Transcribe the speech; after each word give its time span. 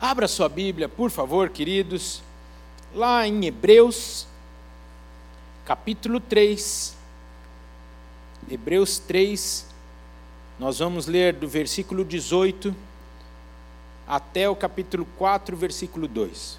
Abra 0.00 0.28
sua 0.28 0.48
Bíblia, 0.48 0.88
por 0.88 1.10
favor, 1.10 1.48
queridos, 1.48 2.22
lá 2.94 3.26
em 3.26 3.46
Hebreus, 3.46 4.26
capítulo 5.64 6.20
3. 6.20 6.96
Hebreus 8.50 8.98
3, 8.98 9.66
nós 10.58 10.78
vamos 10.80 11.06
ler 11.06 11.32
do 11.32 11.48
versículo 11.48 12.04
18 12.04 12.74
até 14.06 14.48
o 14.48 14.54
capítulo 14.54 15.06
4, 15.16 15.56
versículo 15.56 16.06
2. 16.06 16.58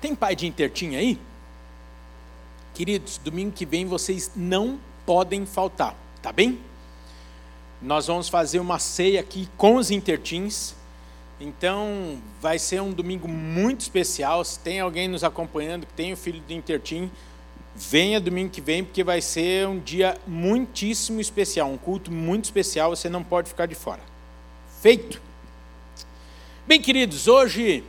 Tem 0.00 0.14
pai 0.14 0.36
de 0.36 0.46
intertinha 0.46 0.98
aí? 0.98 1.18
Queridos, 2.76 3.16
domingo 3.16 3.52
que 3.52 3.64
vem 3.64 3.86
vocês 3.86 4.32
não 4.36 4.78
podem 5.06 5.46
faltar, 5.46 5.96
tá 6.20 6.30
bem? 6.30 6.60
Nós 7.80 8.06
vamos 8.06 8.28
fazer 8.28 8.60
uma 8.60 8.78
ceia 8.78 9.18
aqui 9.18 9.48
com 9.56 9.76
os 9.76 9.90
intertins. 9.90 10.74
Então, 11.40 12.20
vai 12.38 12.58
ser 12.58 12.82
um 12.82 12.92
domingo 12.92 13.26
muito 13.26 13.80
especial. 13.80 14.44
Se 14.44 14.58
tem 14.58 14.78
alguém 14.78 15.08
nos 15.08 15.24
acompanhando 15.24 15.86
que 15.86 15.94
tem 15.94 16.12
o 16.12 16.18
filho 16.18 16.38
do 16.38 16.52
intertim, 16.52 17.10
venha 17.74 18.20
domingo 18.20 18.50
que 18.50 18.60
vem, 18.60 18.84
porque 18.84 19.02
vai 19.02 19.22
ser 19.22 19.66
um 19.66 19.78
dia 19.78 20.18
muitíssimo 20.26 21.18
especial, 21.18 21.70
um 21.70 21.78
culto 21.78 22.12
muito 22.12 22.44
especial, 22.44 22.94
você 22.94 23.08
não 23.08 23.24
pode 23.24 23.48
ficar 23.48 23.64
de 23.64 23.74
fora. 23.74 24.02
Feito? 24.82 25.22
Bem, 26.66 26.78
queridos, 26.82 27.26
hoje 27.26 27.82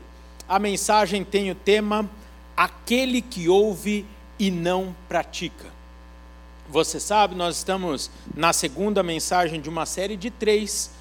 a 0.47 0.57
mensagem 0.57 1.25
tem 1.25 1.51
o 1.51 1.55
tema 1.55 2.09
Aquele 2.55 3.21
que 3.21 3.49
ouve 3.49 4.05
e 4.39 4.51
não 4.51 4.95
pratica. 5.07 5.65
Você 6.69 6.99
sabe, 6.99 7.33
nós 7.33 7.57
estamos 7.57 8.11
na 8.35 8.51
segunda 8.51 9.01
mensagem 9.01 9.61
de 9.61 9.69
uma 9.69 9.85
série 9.85 10.17
de 10.17 10.29
três, 10.29 10.91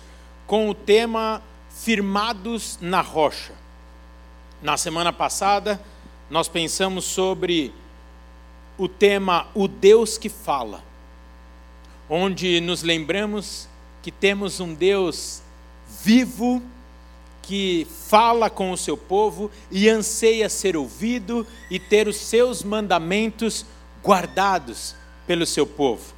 com 0.47 0.71
o 0.71 0.75
tema 0.75 1.43
Firmados 1.71 2.79
na 2.81 3.01
Rocha. 3.01 3.53
Na 4.63 4.77
semana 4.77 5.13
passada, 5.13 5.81
nós 6.31 6.49
pensamos 6.49 7.05
sobre 7.05 7.75
o 8.79 8.89
tema 8.89 9.49
O 9.55 9.67
Deus 9.67 10.17
que 10.17 10.29
Fala, 10.29 10.83
onde 12.09 12.61
nos 12.61 12.83
lembramos 12.83 13.69
que 14.03 14.13
temos 14.13 14.61
um 14.61 14.73
Deus 14.73 15.43
vivo, 16.03 16.63
que 17.47 17.87
fala 18.09 18.51
com 18.51 18.73
o 18.73 18.77
seu 18.77 18.97
povo 18.97 19.51
e 19.71 19.89
anseia 19.89 20.49
ser 20.49 20.77
ouvido 20.77 21.47
e 21.71 21.79
ter 21.79 22.09
os 22.09 22.17
seus 22.17 22.65
mandamentos 22.65 23.65
guardados 24.03 24.97
pelo 25.29 25.47
seu 25.47 25.65
povo. 25.65 26.13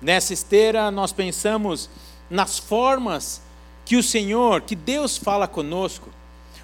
Nessa 0.00 0.32
esteira, 0.32 0.90
nós 0.90 1.12
pensamos 1.12 1.90
nas 2.30 2.58
formas 2.58 3.42
que 3.84 3.96
o 3.96 4.02
Senhor, 4.02 4.62
que 4.62 4.74
Deus 4.74 5.18
fala 5.18 5.46
conosco, 5.46 6.08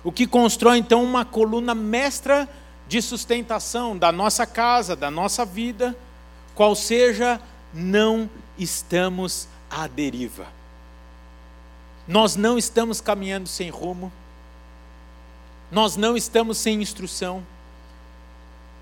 o 0.03 0.11
que 0.11 0.27
constrói 0.27 0.79
então 0.79 1.05
uma 1.05 1.25
coluna 1.25 1.75
mestra 1.75 2.49
de 2.89 3.03
sustentação 3.03 3.97
da 3.99 4.11
nossa 4.11 4.47
casa, 4.47 4.97
da 4.97 5.11
nossa 5.11 5.45
vida, 5.45 5.95
qual 6.55 6.75
seja, 6.75 7.39
não 7.75 8.31
estamos 8.57 9.49
à 9.69 9.87
deriva. 9.87 10.47
Nós 12.07 12.37
não 12.37 12.57
estamos 12.57 13.01
caminhando 13.01 13.49
sem 13.49 13.69
rumo, 13.69 14.13
nós 15.73 15.97
não 15.97 16.17
estamos 16.17 16.57
sem 16.59 16.81
instrução, 16.81 17.45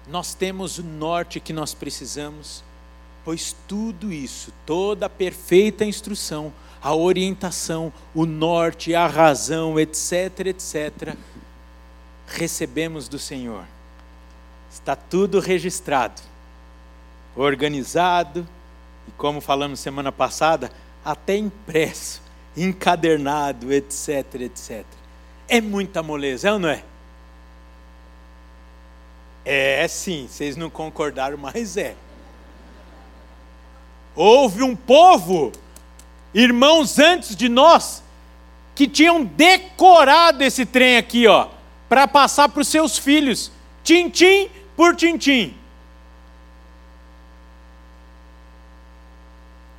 nós 0.06 0.34
temos 0.34 0.78
o 0.78 0.82
norte 0.82 1.40
que 1.40 1.52
nós 1.52 1.72
precisamos, 1.72 2.62
pois 3.24 3.56
tudo 3.66 4.12
isso, 4.12 4.52
toda 4.66 5.06
a 5.06 5.08
perfeita 5.08 5.86
instrução, 5.86 6.52
a 6.82 6.94
orientação, 6.94 7.90
o 8.14 8.26
norte, 8.26 8.94
a 8.94 9.06
razão, 9.06 9.80
etc., 9.80 10.40
etc., 10.48 11.16
recebemos 12.26 13.08
do 13.08 13.18
Senhor. 13.18 13.64
Está 14.70 14.94
tudo 14.94 15.40
registrado, 15.40 16.20
organizado 17.34 18.46
e, 19.08 19.12
como 19.12 19.40
falamos 19.40 19.80
semana 19.80 20.12
passada, 20.12 20.70
até 21.02 21.36
impresso 21.36 22.23
encadernado, 22.56 23.72
etc, 23.72 24.34
etc. 24.40 24.84
É 25.48 25.60
muita 25.60 26.02
moleza, 26.02 26.48
é 26.48 26.52
ou 26.52 26.58
não 26.58 26.68
é? 26.68 26.82
É 29.44 29.86
sim, 29.88 30.26
vocês 30.28 30.56
não 30.56 30.70
concordaram, 30.70 31.36
mas 31.36 31.76
é. 31.76 31.94
Houve 34.16 34.62
um 34.62 34.74
povo, 34.74 35.52
irmãos 36.32 36.98
antes 36.98 37.36
de 37.36 37.48
nós, 37.48 38.02
que 38.74 38.88
tinham 38.88 39.24
decorado 39.24 40.42
esse 40.42 40.64
trem 40.64 40.96
aqui, 40.96 41.26
ó, 41.26 41.48
para 41.88 42.08
passar 42.08 42.48
para 42.48 42.62
os 42.62 42.68
seus 42.68 42.96
filhos, 42.96 43.52
tintim 43.82 44.48
por 44.76 44.96
tintim. 44.96 45.54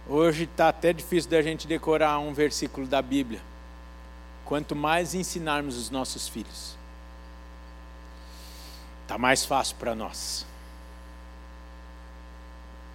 Hoje 0.07 0.43
está 0.43 0.69
até 0.69 0.93
difícil 0.93 1.31
da 1.31 1.41
gente 1.41 1.65
decorar 1.65 2.19
um 2.19 2.31
versículo 2.31 2.85
da 2.85 3.01
Bíblia. 3.01 3.41
Quanto 4.45 4.75
mais 4.75 5.15
ensinarmos 5.15 5.75
os 5.77 5.89
nossos 5.89 6.27
filhos, 6.27 6.77
está 9.01 9.17
mais 9.17 9.43
fácil 9.43 9.75
para 9.77 9.95
nós. 9.95 10.45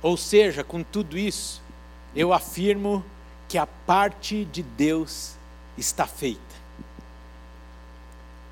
Ou 0.00 0.16
seja, 0.16 0.62
com 0.62 0.84
tudo 0.84 1.18
isso, 1.18 1.60
eu 2.14 2.32
afirmo 2.32 3.04
que 3.48 3.58
a 3.58 3.66
parte 3.66 4.44
de 4.44 4.62
Deus 4.62 5.34
está 5.76 6.06
feita. 6.06 6.40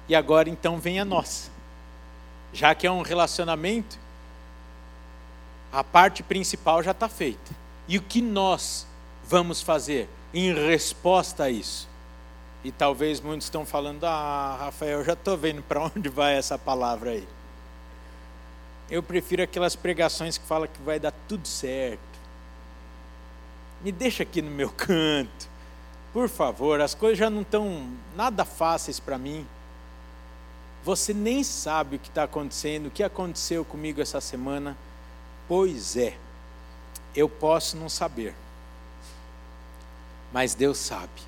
E 0.09 0.17
agora 0.17 0.51
então 0.51 0.81
vem 0.81 0.99
a 0.99 1.05
nossa. 1.05 1.49
Já 2.53 2.75
que 2.75 2.89
é 2.89 2.91
um 2.91 3.03
relacionamento, 3.03 3.97
a 5.71 5.85
parte 5.85 6.25
principal 6.25 6.83
já 6.83 6.91
está 6.91 7.09
feita. 7.09 7.68
E 7.89 7.97
o 7.97 8.03
que 8.03 8.21
nós 8.21 8.87
vamos 9.25 9.63
fazer 9.63 10.09
em 10.35 10.53
resposta 10.53 11.45
a 11.45 11.51
isso? 11.51 11.89
E 12.63 12.71
talvez 12.71 13.19
muitos 13.19 13.47
estão 13.47 13.65
falando: 13.65 14.05
Ah, 14.05 14.59
Rafael, 14.61 15.03
já 15.03 15.15
estou 15.15 15.39
vendo 15.39 15.63
para 15.63 15.83
onde 15.83 16.11
vai 16.11 16.35
essa 16.37 16.59
palavra 16.59 17.13
aí. 17.13 17.27
Eu 18.91 19.03
prefiro 19.03 19.43
aquelas 19.43 19.75
pregações 19.75 20.37
que 20.37 20.47
falam 20.47 20.69
que 20.69 20.83
vai 20.83 21.01
dar 21.01 21.13
tudo 21.27 21.49
certo. 21.49 21.99
Me 23.83 23.91
deixa 23.91 24.23
aqui 24.23 24.43
no 24.43 24.51
meu 24.51 24.69
canto. 24.77 25.49
Por 26.13 26.29
favor, 26.29 26.81
as 26.81 26.95
coisas 26.95 27.19
já 27.19 27.31
não 27.31 27.43
estão 27.43 27.91
nada 28.15 28.45
fáceis 28.45 29.01
para 29.01 29.17
mim. 29.17 29.47
Você 30.85 31.15
nem 31.15 31.43
sabe 31.43 31.97
o 31.97 31.99
que 31.99 32.09
está 32.09 32.25
acontecendo, 32.25 32.87
o 32.87 32.91
que 32.91 33.03
aconteceu 33.03 33.65
comigo 33.65 34.01
essa 34.01 34.21
semana. 34.21 34.77
Pois 35.47 35.97
é 35.97 36.17
eu 37.15 37.29
posso 37.29 37.77
não 37.77 37.89
saber, 37.89 38.35
mas 40.33 40.55
Deus 40.55 40.79
sabe. 40.79 41.23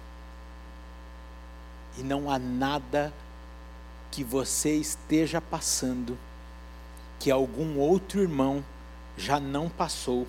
E 1.98 2.02
não 2.02 2.30
há 2.30 2.38
nada 2.38 3.12
que 4.10 4.24
você 4.24 4.74
esteja 4.76 5.40
passando 5.40 6.18
que 7.18 7.30
algum 7.30 7.78
outro 7.78 8.20
irmão 8.20 8.64
já 9.16 9.38
não 9.38 9.68
passou 9.68 10.26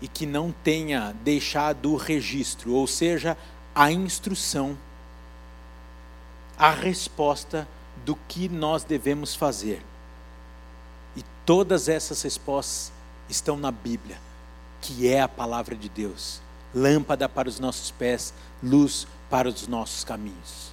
e 0.00 0.08
que 0.08 0.26
não 0.26 0.52
tenha 0.52 1.14
deixado 1.22 1.92
o 1.92 1.96
registro, 1.96 2.72
ou 2.72 2.86
seja, 2.86 3.38
a 3.74 3.90
instrução, 3.90 4.76
a 6.58 6.70
resposta 6.70 7.66
do 8.04 8.16
que 8.28 8.48
nós 8.48 8.84
devemos 8.84 9.34
fazer. 9.34 9.82
E 11.16 11.24
todas 11.46 11.88
essas 11.88 12.20
respostas 12.22 12.92
estão 13.28 13.56
na 13.56 13.70
Bíblia, 13.70 14.18
que 14.80 15.08
é 15.08 15.20
a 15.20 15.28
palavra 15.28 15.74
de 15.74 15.88
Deus, 15.88 16.40
lâmpada 16.74 17.28
para 17.28 17.48
os 17.48 17.58
nossos 17.58 17.90
pés, 17.90 18.34
luz 18.62 19.06
para 19.30 19.48
os 19.48 19.66
nossos 19.66 20.04
caminhos. 20.04 20.72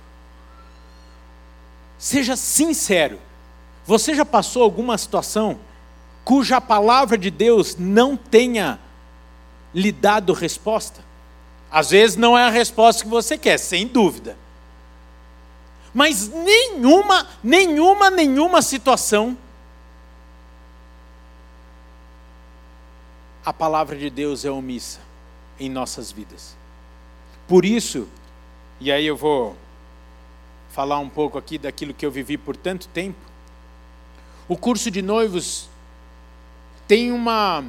Seja 1.98 2.36
sincero. 2.36 3.20
Você 3.86 4.16
já 4.16 4.26
passou 4.26 4.64
alguma 4.64 4.98
situação 4.98 5.60
cuja 6.24 6.62
palavra 6.62 7.18
de 7.18 7.32
Deus 7.32 7.76
não 7.78 8.16
tenha 8.16 8.80
lhe 9.74 9.92
dado 9.92 10.34
resposta? 10.34 11.04
Às 11.72 11.92
vezes 11.92 12.18
não 12.18 12.38
é 12.38 12.44
a 12.44 12.50
resposta 12.50 13.04
que 13.04 13.10
você 13.10 13.38
quer, 13.38 13.58
sem 13.58 13.88
dúvida. 13.88 14.38
Mas 15.94 16.28
nenhuma, 16.28 17.28
nenhuma, 17.44 18.10
nenhuma 18.10 18.62
situação 18.62 19.38
a 23.44 23.52
palavra 23.52 23.98
de 23.98 24.10
Deus 24.10 24.46
é 24.46 24.52
omissa 24.52 25.00
em 25.60 25.70
nossas 25.70 26.12
vidas. 26.12 26.56
Por 27.48 27.66
isso, 27.66 28.08
e 28.80 28.92
aí 28.92 29.06
eu 29.06 29.18
vou 29.18 29.56
falar 30.70 31.00
um 31.00 31.10
pouco 31.10 31.38
aqui 31.38 31.58
daquilo 31.58 31.94
que 31.94 32.06
eu 32.06 32.12
vivi 32.12 32.38
por 32.38 32.56
tanto 32.56 32.88
tempo. 32.88 33.20
O 34.48 34.56
curso 34.56 34.92
de 34.92 35.02
noivos 35.02 35.70
tem 36.88 37.12
uma 37.12 37.64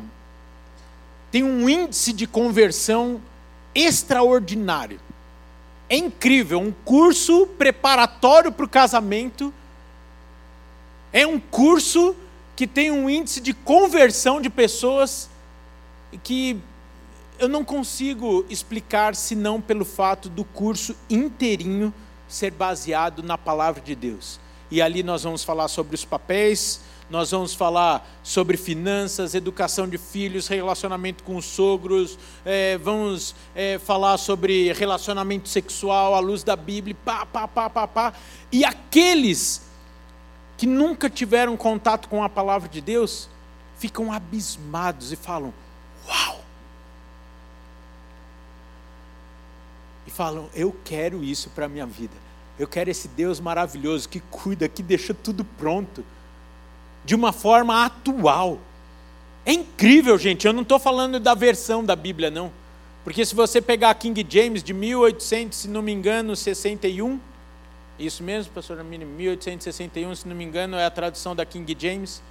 tem 1.30 1.42
um 1.42 1.66
índice 1.66 2.12
de 2.12 2.26
conversão 2.26 3.20
extraordinário. 3.74 5.00
É 5.88 5.96
incrível, 5.96 6.60
um 6.60 6.72
curso 6.84 7.46
preparatório 7.46 8.52
para 8.52 8.66
o 8.66 8.68
casamento. 8.68 9.52
É 11.10 11.26
um 11.26 11.40
curso 11.40 12.14
que 12.54 12.66
tem 12.66 12.90
um 12.90 13.08
índice 13.08 13.40
de 13.40 13.54
conversão 13.54 14.40
de 14.40 14.50
pessoas 14.50 15.30
que 16.18 16.60
eu 17.38 17.48
não 17.48 17.64
consigo 17.64 18.44
explicar 18.48 19.14
senão 19.14 19.60
pelo 19.60 19.84
fato 19.84 20.28
do 20.28 20.44
curso 20.44 20.94
inteirinho 21.08 21.92
ser 22.28 22.50
baseado 22.50 23.22
na 23.22 23.36
palavra 23.36 23.80
de 23.80 23.94
Deus. 23.94 24.40
E 24.70 24.80
ali 24.80 25.02
nós 25.02 25.22
vamos 25.24 25.44
falar 25.44 25.68
sobre 25.68 25.94
os 25.94 26.04
papéis, 26.04 26.80
nós 27.10 27.30
vamos 27.30 27.52
falar 27.54 28.08
sobre 28.22 28.56
finanças, 28.56 29.34
educação 29.34 29.86
de 29.86 29.98
filhos, 29.98 30.48
relacionamento 30.48 31.22
com 31.24 31.36
os 31.36 31.44
sogros, 31.44 32.18
é, 32.42 32.78
vamos 32.78 33.34
é, 33.54 33.78
falar 33.78 34.16
sobre 34.16 34.72
relacionamento 34.72 35.48
sexual 35.48 36.14
à 36.14 36.20
luz 36.20 36.42
da 36.42 36.56
Bíblia, 36.56 36.96
pá, 37.04 37.26
pá, 37.26 37.46
pá, 37.46 37.68
pá, 37.68 37.86
pá. 37.86 38.14
E 38.50 38.64
aqueles 38.64 39.60
que 40.56 40.66
nunca 40.66 41.10
tiveram 41.10 41.54
contato 41.54 42.08
com 42.08 42.24
a 42.24 42.28
palavra 42.30 42.68
de 42.68 42.80
Deus 42.80 43.28
ficam 43.76 44.10
abismados 44.10 45.12
e 45.12 45.16
falam: 45.16 45.52
Uau! 46.12 46.44
E 50.06 50.10
falam: 50.10 50.50
Eu 50.54 50.76
quero 50.84 51.24
isso 51.24 51.50
para 51.50 51.66
a 51.66 51.68
minha 51.68 51.86
vida. 51.86 52.14
Eu 52.58 52.68
quero 52.68 52.90
esse 52.90 53.08
Deus 53.08 53.40
maravilhoso 53.40 54.08
que 54.08 54.20
cuida, 54.20 54.68
que 54.68 54.82
deixa 54.82 55.14
tudo 55.14 55.44
pronto 55.44 56.04
de 57.04 57.14
uma 57.14 57.32
forma 57.32 57.84
atual. 57.84 58.58
É 59.44 59.52
incrível, 59.52 60.16
gente. 60.18 60.46
Eu 60.46 60.52
não 60.52 60.62
estou 60.62 60.78
falando 60.78 61.18
da 61.18 61.34
versão 61.34 61.84
da 61.84 61.96
Bíblia, 61.96 62.30
não. 62.30 62.52
Porque 63.02 63.24
se 63.26 63.34
você 63.34 63.60
pegar 63.60 63.92
King 63.94 64.24
James 64.28 64.62
de 64.62 64.72
1800, 64.72 65.58
se 65.58 65.68
não 65.68 65.82
me 65.82 65.90
engano, 65.90 66.36
61, 66.36 67.18
isso 67.98 68.22
mesmo, 68.22 68.52
pastor 68.52 68.78
Amini, 68.78 69.04
1861, 69.04 70.14
se 70.14 70.28
não 70.28 70.36
me 70.36 70.44
engano, 70.44 70.76
é 70.76 70.84
a 70.84 70.90
tradução 70.90 71.34
da 71.34 71.44
King 71.44 71.76
James. 71.78 72.22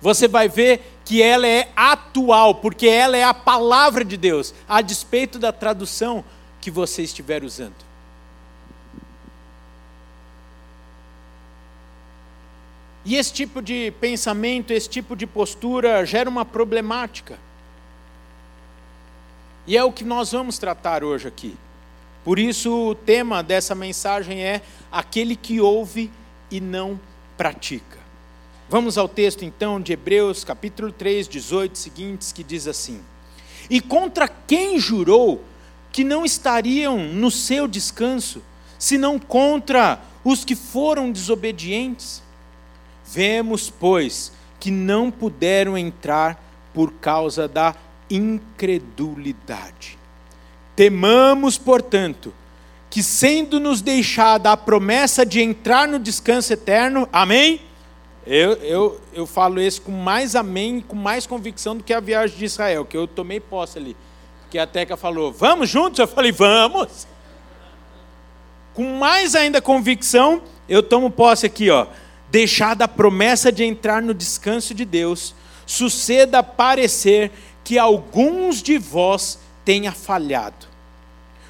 Você 0.00 0.28
vai 0.28 0.48
ver 0.48 0.98
que 1.04 1.22
ela 1.22 1.46
é 1.46 1.70
atual, 1.74 2.56
porque 2.56 2.86
ela 2.86 3.16
é 3.16 3.24
a 3.24 3.34
palavra 3.34 4.04
de 4.04 4.16
Deus, 4.16 4.54
a 4.68 4.80
despeito 4.80 5.38
da 5.38 5.52
tradução 5.52 6.24
que 6.60 6.70
você 6.70 7.02
estiver 7.02 7.42
usando. 7.42 7.88
E 13.04 13.16
esse 13.16 13.32
tipo 13.32 13.62
de 13.62 13.90
pensamento, 14.00 14.70
esse 14.70 14.88
tipo 14.88 15.16
de 15.16 15.26
postura 15.26 16.04
gera 16.04 16.28
uma 16.28 16.44
problemática. 16.44 17.38
E 19.66 19.76
é 19.76 19.82
o 19.82 19.92
que 19.92 20.04
nós 20.04 20.32
vamos 20.32 20.58
tratar 20.58 21.02
hoje 21.02 21.26
aqui. 21.26 21.56
Por 22.22 22.38
isso, 22.38 22.90
o 22.90 22.94
tema 22.94 23.42
dessa 23.42 23.74
mensagem 23.74 24.44
é 24.44 24.60
aquele 24.92 25.36
que 25.36 25.60
ouve 25.60 26.10
e 26.50 26.60
não 26.60 27.00
pratica. 27.36 27.97
Vamos 28.70 28.98
ao 28.98 29.08
texto 29.08 29.46
então 29.46 29.80
de 29.80 29.94
Hebreus, 29.94 30.44
capítulo 30.44 30.92
3, 30.92 31.26
18 31.26 31.78
seguintes, 31.78 32.32
que 32.32 32.44
diz 32.44 32.68
assim: 32.68 33.00
E 33.70 33.80
contra 33.80 34.28
quem 34.28 34.78
jurou 34.78 35.42
que 35.90 36.04
não 36.04 36.22
estariam 36.22 36.98
no 36.98 37.30
seu 37.30 37.66
descanso, 37.66 38.42
senão 38.78 39.18
contra 39.18 39.98
os 40.22 40.44
que 40.44 40.54
foram 40.54 41.10
desobedientes? 41.10 42.22
Vemos, 43.06 43.70
pois, 43.70 44.32
que 44.60 44.70
não 44.70 45.10
puderam 45.10 45.78
entrar 45.78 46.38
por 46.74 46.92
causa 46.92 47.48
da 47.48 47.74
incredulidade. 48.10 49.98
Temamos, 50.76 51.56
portanto, 51.56 52.34
que 52.90 53.02
sendo-nos 53.02 53.80
deixada 53.80 54.52
a 54.52 54.58
promessa 54.58 55.24
de 55.24 55.40
entrar 55.40 55.88
no 55.88 55.98
descanso 55.98 56.52
eterno, 56.52 57.08
amém? 57.10 57.62
Eu, 58.28 58.52
eu, 58.62 59.00
eu 59.12 59.26
falo 59.26 59.60
isso 59.60 59.82
com 59.82 59.92
mais 59.92 60.36
amém, 60.36 60.80
com 60.80 60.94
mais 60.94 61.26
convicção 61.26 61.76
do 61.76 61.82
que 61.82 61.94
a 61.94 62.00
viagem 62.00 62.36
de 62.36 62.44
Israel, 62.44 62.84
que 62.84 62.96
eu 62.96 63.06
tomei 63.06 63.40
posse 63.40 63.78
ali. 63.78 63.96
Que 64.50 64.58
a 64.58 64.66
Teca 64.66 64.96
falou, 64.96 65.32
vamos 65.32 65.68
juntos? 65.68 65.98
Eu 65.98 66.06
falei, 66.06 66.30
vamos. 66.30 67.06
Com 68.74 68.98
mais 68.98 69.34
ainda 69.34 69.60
convicção, 69.60 70.42
eu 70.68 70.82
tomo 70.82 71.10
posse 71.10 71.46
aqui, 71.46 71.70
ó 71.70 71.86
deixada 72.30 72.84
a 72.84 72.88
promessa 72.88 73.50
de 73.50 73.64
entrar 73.64 74.02
no 74.02 74.14
descanso 74.14 74.74
de 74.74 74.84
Deus, 74.84 75.34
suceda 75.66 76.42
parecer 76.42 77.30
que 77.64 77.78
alguns 77.78 78.62
de 78.62 78.78
vós 78.78 79.38
tenha 79.64 79.92
falhado. 79.92 80.66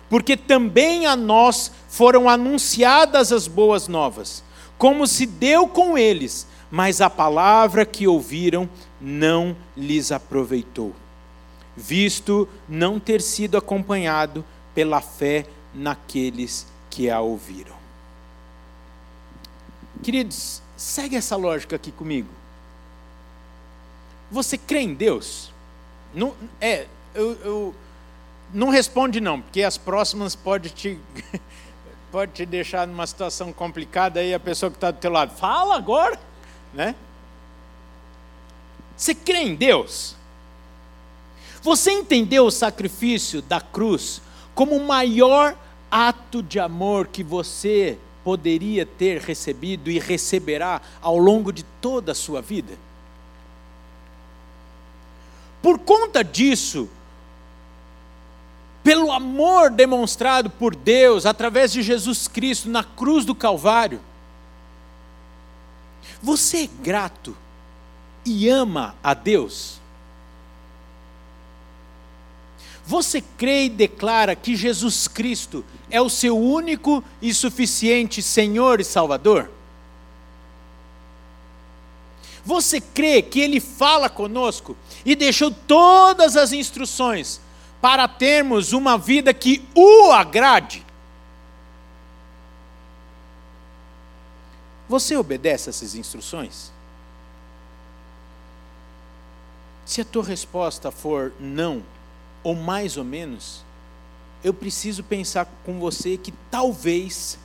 Porque 0.09 0.37
também 0.37 1.07
a 1.07 1.15
nós 1.15 1.71
foram 1.89 2.29
anunciadas 2.29 3.33
as 3.33 3.47
boas 3.47 3.89
novas, 3.89 4.43
como 4.77 5.07
se 5.07 5.27
deu 5.27 5.67
com 5.69 5.99
eles, 5.99 6.47
mas 6.70 7.00
a 7.00 7.09
palavra 7.09 7.85
que 7.87 8.06
ouviram 8.06 8.69
não 9.00 9.56
lhes 9.76 10.12
aproveitou, 10.12 10.94
visto 11.76 12.49
não 12.69 12.99
ter 12.99 13.23
sido 13.23 13.56
acompanhado 13.56 14.44
pela 14.75 15.00
fé 15.00 15.47
naqueles 15.75 16.67
que 16.91 17.11
a 17.11 17.20
ouviram. 17.20 17.76
Queridos, 20.03 20.62
Segue 20.79 21.17
essa 21.17 21.35
lógica 21.35 21.75
aqui 21.75 21.91
comigo. 21.91 22.29
Você 24.31 24.56
crê 24.56 24.79
em 24.79 24.94
Deus? 24.94 25.53
Não, 26.14 26.32
é, 26.61 26.87
eu, 27.12 27.32
eu, 27.43 27.75
não 28.55 28.69
responde 28.69 29.21
não, 29.21 29.41
porque 29.43 29.64
as 29.64 29.76
próximas 29.76 30.37
pode 30.37 30.71
te, 30.71 30.97
pode 32.12 32.31
te 32.31 32.47
deixar 32.47 32.87
numa 32.87 33.05
situação 33.09 33.53
complicada 33.53 34.21
aí 34.21 34.32
a 34.32 34.38
pessoa 34.38 34.71
que 34.71 34.76
está 34.76 34.93
do 34.93 34.99
teu 34.99 35.11
lado. 35.11 35.37
Fala 35.37 35.75
agora, 35.75 36.17
né? 36.73 36.94
Você 38.97 39.15
crê 39.15 39.38
em 39.38 39.55
Deus? 39.55 40.17
Você 41.62 41.91
entendeu 41.91 42.47
o 42.47 42.50
sacrifício 42.50 43.43
da 43.43 43.61
cruz 43.61 44.20
como 44.55 44.76
o 44.76 44.87
maior 44.87 45.56
ato 45.91 46.43
de 46.43 46.59
amor 46.59 47.06
que 47.06 47.23
você 47.23 47.99
poderia 48.25 48.85
ter 48.85 49.20
recebido 49.20 49.91
e 49.91 49.99
receberá 49.99 50.82
ao 51.00 51.17
longo 51.17 51.53
de 51.53 51.62
toda 51.81 52.12
a 52.12 52.15
sua 52.15 52.43
vida. 52.43 52.75
Por 55.62 55.79
conta 55.79 56.23
disso, 56.23 56.88
pelo 58.83 59.12
amor 59.12 59.71
demonstrado 59.71 60.50
por 60.50 60.75
Deus 60.75 61.26
através 61.26 61.73
de 61.73 61.83
Jesus 61.83 62.28
Cristo 62.28 62.69
na 62.69 62.83
cruz 62.83 63.25
do 63.25 63.35
Calvário, 63.35 64.00
você 66.23 66.65
é 66.65 66.69
grato 66.83 67.37
e 68.25 68.49
ama 68.49 68.95
a 69.03 69.15
Deus? 69.15 69.79
Você 72.85 73.21
crê 73.21 73.65
e 73.65 73.69
declara 73.69 74.35
que 74.35 74.57
Jesus 74.57 75.07
Cristo 75.07 75.65
é 75.91 76.01
o 76.01 76.09
seu 76.09 76.39
único 76.39 77.05
e 77.21 77.35
suficiente 77.35 78.23
Senhor 78.23 78.81
e 78.81 78.85
Salvador? 78.85 79.51
Você 82.45 82.81
crê 82.81 83.21
que 83.21 83.41
Ele 83.41 83.61
fala 83.61 84.09
conosco 84.09 84.75
e 85.05 85.15
deixou 85.15 85.51
todas 85.51 86.35
as 86.35 86.51
instruções 86.51 87.43
para 87.79 88.09
termos 88.09 88.73
uma 88.73 88.97
vida 88.97 89.35
que 89.35 89.63
o 89.75 90.11
agrade? 90.11 90.88
Você 94.88 95.16
obedece 95.16 95.68
essas 95.68 95.95
instruções? 95.95 96.73
Se 99.85 100.00
a 100.00 100.04
tua 100.04 100.25
resposta 100.25 100.90
for 100.90 101.33
não, 101.38 101.83
ou 102.42 102.54
mais 102.54 102.97
ou 102.97 103.04
menos, 103.04 103.64
eu 104.45 104.54
preciso 104.54 105.02
pensar 105.02 105.47
com 105.64 105.78
você 105.80 106.16
que 106.16 106.33
talvez 106.50 107.38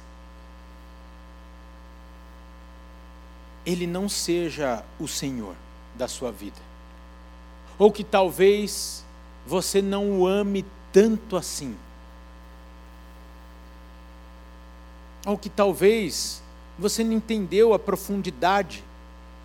ele 3.66 3.88
não 3.88 4.08
seja 4.10 4.84
o 5.00 5.08
Senhor 5.08 5.56
da 5.96 6.08
sua 6.08 6.32
vida. 6.32 6.60
Ou 7.80 7.92
que 7.92 8.04
talvez 8.04 9.06
você 9.46 9.82
não 9.82 10.20
o 10.20 10.28
ame 10.28 10.66
tanto 10.92 11.38
assim. 11.38 11.76
Ou 15.26 15.38
que 15.38 15.50
talvez 15.50 16.43
você 16.78 17.04
não 17.04 17.14
entendeu 17.14 17.74
a 17.74 17.80
profundidade 17.80 18.84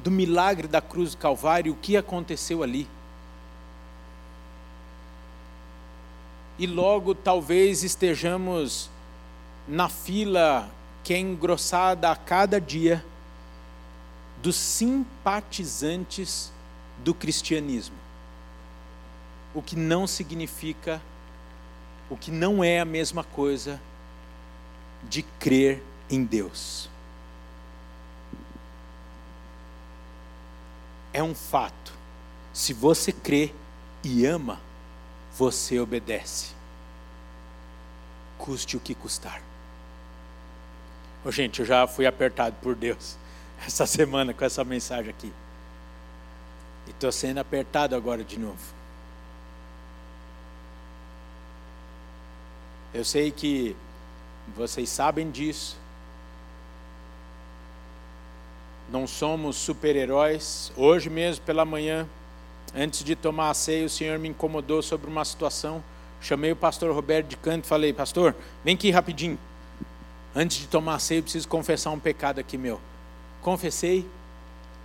do 0.00 0.10
milagre 0.10 0.68
da 0.68 0.80
cruz 0.80 1.12
do 1.12 1.18
Calvário, 1.18 1.72
o 1.72 1.76
que 1.76 1.96
aconteceu 1.96 2.62
ali. 2.62 2.88
e 6.58 6.66
logo 6.66 7.14
talvez 7.14 7.84
estejamos 7.84 8.90
na 9.66 9.88
fila 9.88 10.68
que 11.04 11.14
é 11.14 11.18
engrossada 11.18 12.10
a 12.10 12.16
cada 12.16 12.60
dia 12.60 13.04
dos 14.42 14.56
simpatizantes 14.56 16.52
do 16.98 17.14
cristianismo. 17.14 17.96
O 19.54 19.62
que 19.62 19.76
não 19.76 20.06
significa, 20.06 21.00
o 22.10 22.16
que 22.16 22.30
não 22.30 22.62
é 22.62 22.80
a 22.80 22.84
mesma 22.84 23.22
coisa 23.22 23.80
de 25.04 25.22
crer 25.22 25.82
em 26.10 26.24
Deus. 26.24 26.90
É 31.18 31.22
um 31.22 31.34
fato. 31.34 31.92
Se 32.52 32.72
você 32.72 33.10
crê 33.10 33.52
e 34.04 34.24
ama, 34.24 34.60
você 35.36 35.80
obedece. 35.80 36.54
Custe 38.38 38.76
o 38.76 38.80
que 38.80 38.94
custar. 38.94 39.42
Oh, 41.24 41.32
gente, 41.32 41.58
eu 41.58 41.66
já 41.66 41.88
fui 41.88 42.06
apertado 42.06 42.54
por 42.62 42.76
Deus 42.76 43.16
essa 43.66 43.84
semana 43.84 44.32
com 44.32 44.44
essa 44.44 44.62
mensagem 44.62 45.10
aqui. 45.10 45.32
E 46.86 46.90
estou 46.90 47.10
sendo 47.10 47.38
apertado 47.38 47.96
agora 47.96 48.22
de 48.22 48.38
novo. 48.38 48.62
Eu 52.94 53.04
sei 53.04 53.32
que 53.32 53.74
vocês 54.56 54.88
sabem 54.88 55.32
disso. 55.32 55.76
Não 58.90 59.06
somos 59.06 59.56
super-heróis. 59.56 60.72
Hoje 60.74 61.10
mesmo, 61.10 61.44
pela 61.44 61.64
manhã, 61.64 62.08
antes 62.74 63.04
de 63.04 63.14
tomar 63.14 63.50
a 63.50 63.54
ceia, 63.54 63.84
o 63.84 63.88
Senhor 63.90 64.18
me 64.18 64.28
incomodou 64.28 64.82
sobre 64.82 65.10
uma 65.10 65.24
situação. 65.26 65.84
Chamei 66.22 66.52
o 66.52 66.56
pastor 66.56 66.94
Roberto 66.94 67.28
de 67.28 67.36
canto 67.36 67.64
e 67.64 67.68
falei: 67.68 67.92
Pastor, 67.92 68.34
vem 68.64 68.74
aqui 68.74 68.90
rapidinho. 68.90 69.38
Antes 70.34 70.58
de 70.58 70.66
tomar 70.68 70.94
a 70.94 70.98
ceia, 70.98 71.18
eu 71.18 71.22
preciso 71.22 71.46
confessar 71.48 71.90
um 71.90 71.98
pecado 71.98 72.38
aqui 72.38 72.56
meu. 72.56 72.80
Confessei. 73.42 74.06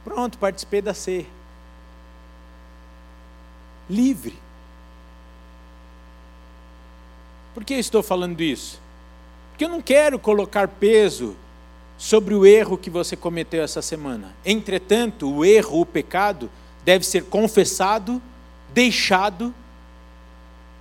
Pronto, 0.04 0.38
participei 0.38 0.82
da 0.82 0.94
ceia. 0.94 1.26
Livre. 3.90 4.38
Por 7.54 7.64
que 7.64 7.76
eu 7.76 7.80
estou 7.80 8.04
falando 8.04 8.42
isso? 8.42 8.82
Porque 9.52 9.64
eu 9.64 9.70
não 9.70 9.82
quero 9.82 10.20
colocar 10.20 10.68
peso 10.68 11.38
sobre 12.04 12.36
o 12.36 12.46
erro 12.46 12.78
que 12.78 12.90
você 12.90 13.16
cometeu 13.16 13.64
essa 13.64 13.82
semana. 13.82 14.36
Entretanto, 14.44 15.34
o 15.34 15.46
erro, 15.46 15.80
o 15.80 15.86
pecado, 15.86 16.52
deve 16.84 17.06
ser 17.06 17.24
confessado, 17.24 18.22
deixado, 18.74 19.56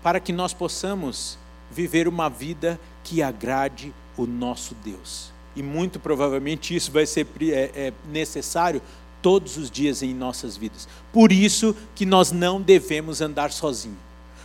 para 0.02 0.18
que 0.18 0.32
nós 0.32 0.52
possamos 0.52 1.38
viver 1.70 2.08
uma 2.08 2.28
vida 2.28 2.78
que 3.04 3.22
agrade 3.22 3.94
o 4.16 4.26
nosso 4.26 4.74
Deus. 4.84 5.30
E 5.54 5.62
muito 5.62 6.00
provavelmente 6.00 6.74
isso 6.74 6.90
vai 6.90 7.06
ser 7.06 7.28
é, 7.40 7.70
é 7.72 7.92
necessário 8.10 8.82
todos 9.22 9.56
os 9.56 9.70
dias 9.70 10.02
em 10.02 10.12
nossas 10.12 10.56
vidas. 10.56 10.88
Por 11.12 11.30
isso 11.30 11.76
que 11.94 12.04
nós 12.04 12.32
não 12.32 12.60
devemos 12.60 13.20
andar 13.20 13.52
sozinhos. 13.52 13.98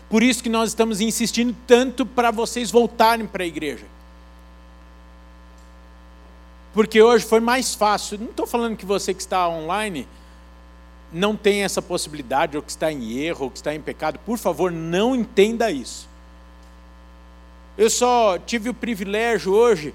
Por 0.07 0.21
isso 0.21 0.43
que 0.43 0.49
nós 0.49 0.69
estamos 0.69 1.01
insistindo 1.01 1.55
tanto 1.65 2.05
para 2.05 2.29
vocês 2.29 2.69
voltarem 2.69 3.25
para 3.25 3.43
a 3.43 3.47
igreja. 3.47 3.96
Porque 6.77 7.01
hoje 7.01 7.25
foi 7.25 7.39
mais 7.39 7.73
fácil. 7.73 8.19
Não 8.19 8.29
estou 8.29 8.45
falando 8.45 8.77
que 8.77 8.85
você 8.85 9.11
que 9.11 9.19
está 9.19 9.49
online 9.49 10.07
não 11.11 11.35
tem 11.35 11.63
essa 11.63 11.81
possibilidade, 11.81 12.55
ou 12.55 12.61
que 12.61 12.69
está 12.69 12.91
em 12.91 13.17
erro, 13.17 13.45
ou 13.45 13.49
que 13.49 13.57
está 13.57 13.73
em 13.73 13.81
pecado. 13.81 14.19
Por 14.19 14.37
favor, 14.37 14.71
não 14.71 15.15
entenda 15.15 15.71
isso. 15.71 16.07
Eu 17.75 17.89
só 17.89 18.37
tive 18.37 18.69
o 18.69 18.75
privilégio 18.75 19.53
hoje 19.53 19.91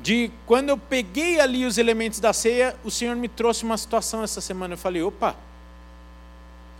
de, 0.00 0.30
quando 0.46 0.70
eu 0.70 0.78
peguei 0.78 1.38
ali 1.38 1.66
os 1.66 1.76
elementos 1.76 2.18
da 2.18 2.32
ceia, 2.32 2.76
o 2.82 2.90
Senhor 2.90 3.14
me 3.14 3.28
trouxe 3.28 3.62
uma 3.62 3.76
situação 3.76 4.24
essa 4.24 4.40
semana. 4.40 4.72
Eu 4.72 4.78
falei: 4.78 5.02
opa, 5.02 5.36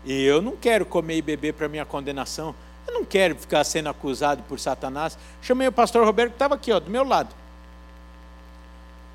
eu 0.06 0.40
não 0.40 0.56
quero 0.56 0.87
comer 0.87 1.18
e 1.18 1.23
beber 1.23 1.52
para 1.52 1.68
minha 1.68 1.85
condenação. 1.85 2.54
Eu 2.88 2.94
não 2.94 3.04
quero 3.04 3.37
ficar 3.37 3.64
sendo 3.64 3.90
acusado 3.90 4.42
por 4.44 4.59
Satanás. 4.59 5.18
Chamei 5.42 5.68
o 5.68 5.73
pastor 5.73 6.06
Roberto, 6.06 6.30
que 6.30 6.37
estava 6.37 6.54
aqui, 6.54 6.73
ó, 6.73 6.80
do 6.80 6.90
meu 6.90 7.04
lado. 7.04 7.42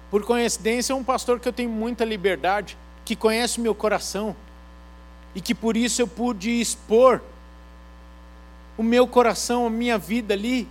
Por 0.10 0.24
coincidência, 0.24 0.94
é 0.94 0.96
um 0.96 1.04
pastor 1.04 1.40
que 1.40 1.48
eu 1.48 1.54
tenho 1.54 1.70
muita 1.70 2.06
liberdade, 2.06 2.78
que 3.04 3.16
conhece 3.16 3.60
o 3.60 3.62
meu 3.62 3.76
coração, 3.76 4.36
e 5.36 5.42
que 5.42 5.54
por 5.54 5.76
isso 5.76 6.02
eu 6.02 6.08
pude 6.08 6.62
expor 6.62 7.22
o 8.78 8.84
meu 8.84 9.08
coração, 9.08 9.66
a 9.66 9.70
minha 9.70 9.98
vida 9.98 10.34
ali, 10.34 10.68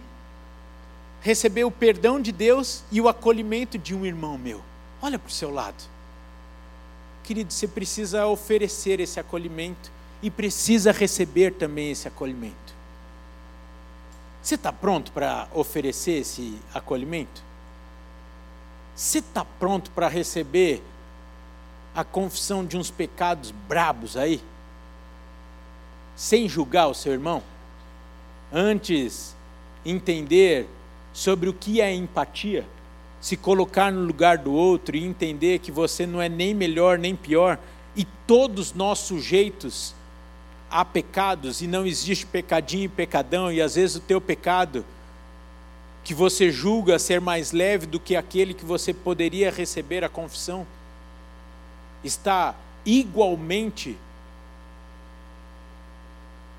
receber 1.20 1.64
o 1.64 1.70
perdão 1.70 2.20
de 2.20 2.32
Deus 2.32 2.84
e 2.90 3.00
o 3.00 3.08
acolhimento 3.08 3.76
de 3.76 3.94
um 3.94 4.06
irmão 4.06 4.38
meu. 4.38 4.62
Olha 5.02 5.18
para 5.18 5.28
o 5.28 5.32
seu 5.32 5.52
lado. 5.52 5.82
Querido, 7.22 7.52
você 7.52 7.66
precisa 7.66 8.26
oferecer 8.26 9.00
esse 9.00 9.18
acolhimento 9.18 9.90
e 10.22 10.30
precisa 10.30 10.92
receber 10.92 11.52
também 11.54 11.90
esse 11.90 12.06
acolhimento. 12.06 12.74
Você 14.40 14.54
está 14.54 14.72
pronto 14.72 15.10
para 15.10 15.48
oferecer 15.52 16.20
esse 16.20 16.56
acolhimento? 16.72 17.45
Você 18.96 19.18
está 19.18 19.44
pronto 19.44 19.90
para 19.90 20.08
receber 20.08 20.82
a 21.94 22.02
confissão 22.02 22.64
de 22.64 22.78
uns 22.78 22.90
pecados 22.90 23.50
brabos 23.50 24.16
aí? 24.16 24.40
Sem 26.16 26.48
julgar 26.48 26.88
o 26.88 26.94
seu 26.94 27.12
irmão? 27.12 27.42
Antes, 28.50 29.36
entender 29.84 30.66
sobre 31.12 31.46
o 31.46 31.52
que 31.52 31.78
é 31.82 31.92
empatia? 31.92 32.64
Se 33.20 33.36
colocar 33.36 33.92
no 33.92 34.00
lugar 34.00 34.38
do 34.38 34.54
outro 34.54 34.96
e 34.96 35.04
entender 35.04 35.58
que 35.58 35.70
você 35.70 36.06
não 36.06 36.22
é 36.22 36.28
nem 36.28 36.54
melhor 36.54 36.98
nem 36.98 37.14
pior, 37.14 37.58
e 37.94 38.02
todos 38.26 38.72
nós 38.72 39.00
sujeitos 39.00 39.94
há 40.70 40.86
pecados 40.86 41.60
e 41.60 41.66
não 41.66 41.84
existe 41.84 42.24
pecadinho 42.24 42.84
e 42.84 42.88
pecadão, 42.88 43.52
e 43.52 43.60
às 43.60 43.74
vezes 43.74 43.96
o 43.96 44.00
teu 44.00 44.22
pecado, 44.22 44.86
que 46.06 46.14
você 46.14 46.52
julga 46.52 47.00
ser 47.00 47.20
mais 47.20 47.50
leve 47.50 47.84
do 47.84 47.98
que 47.98 48.14
aquele 48.14 48.54
que 48.54 48.64
você 48.64 48.94
poderia 48.94 49.50
receber 49.50 50.04
a 50.04 50.08
confissão, 50.08 50.64
está 52.04 52.54
igualmente 52.84 53.98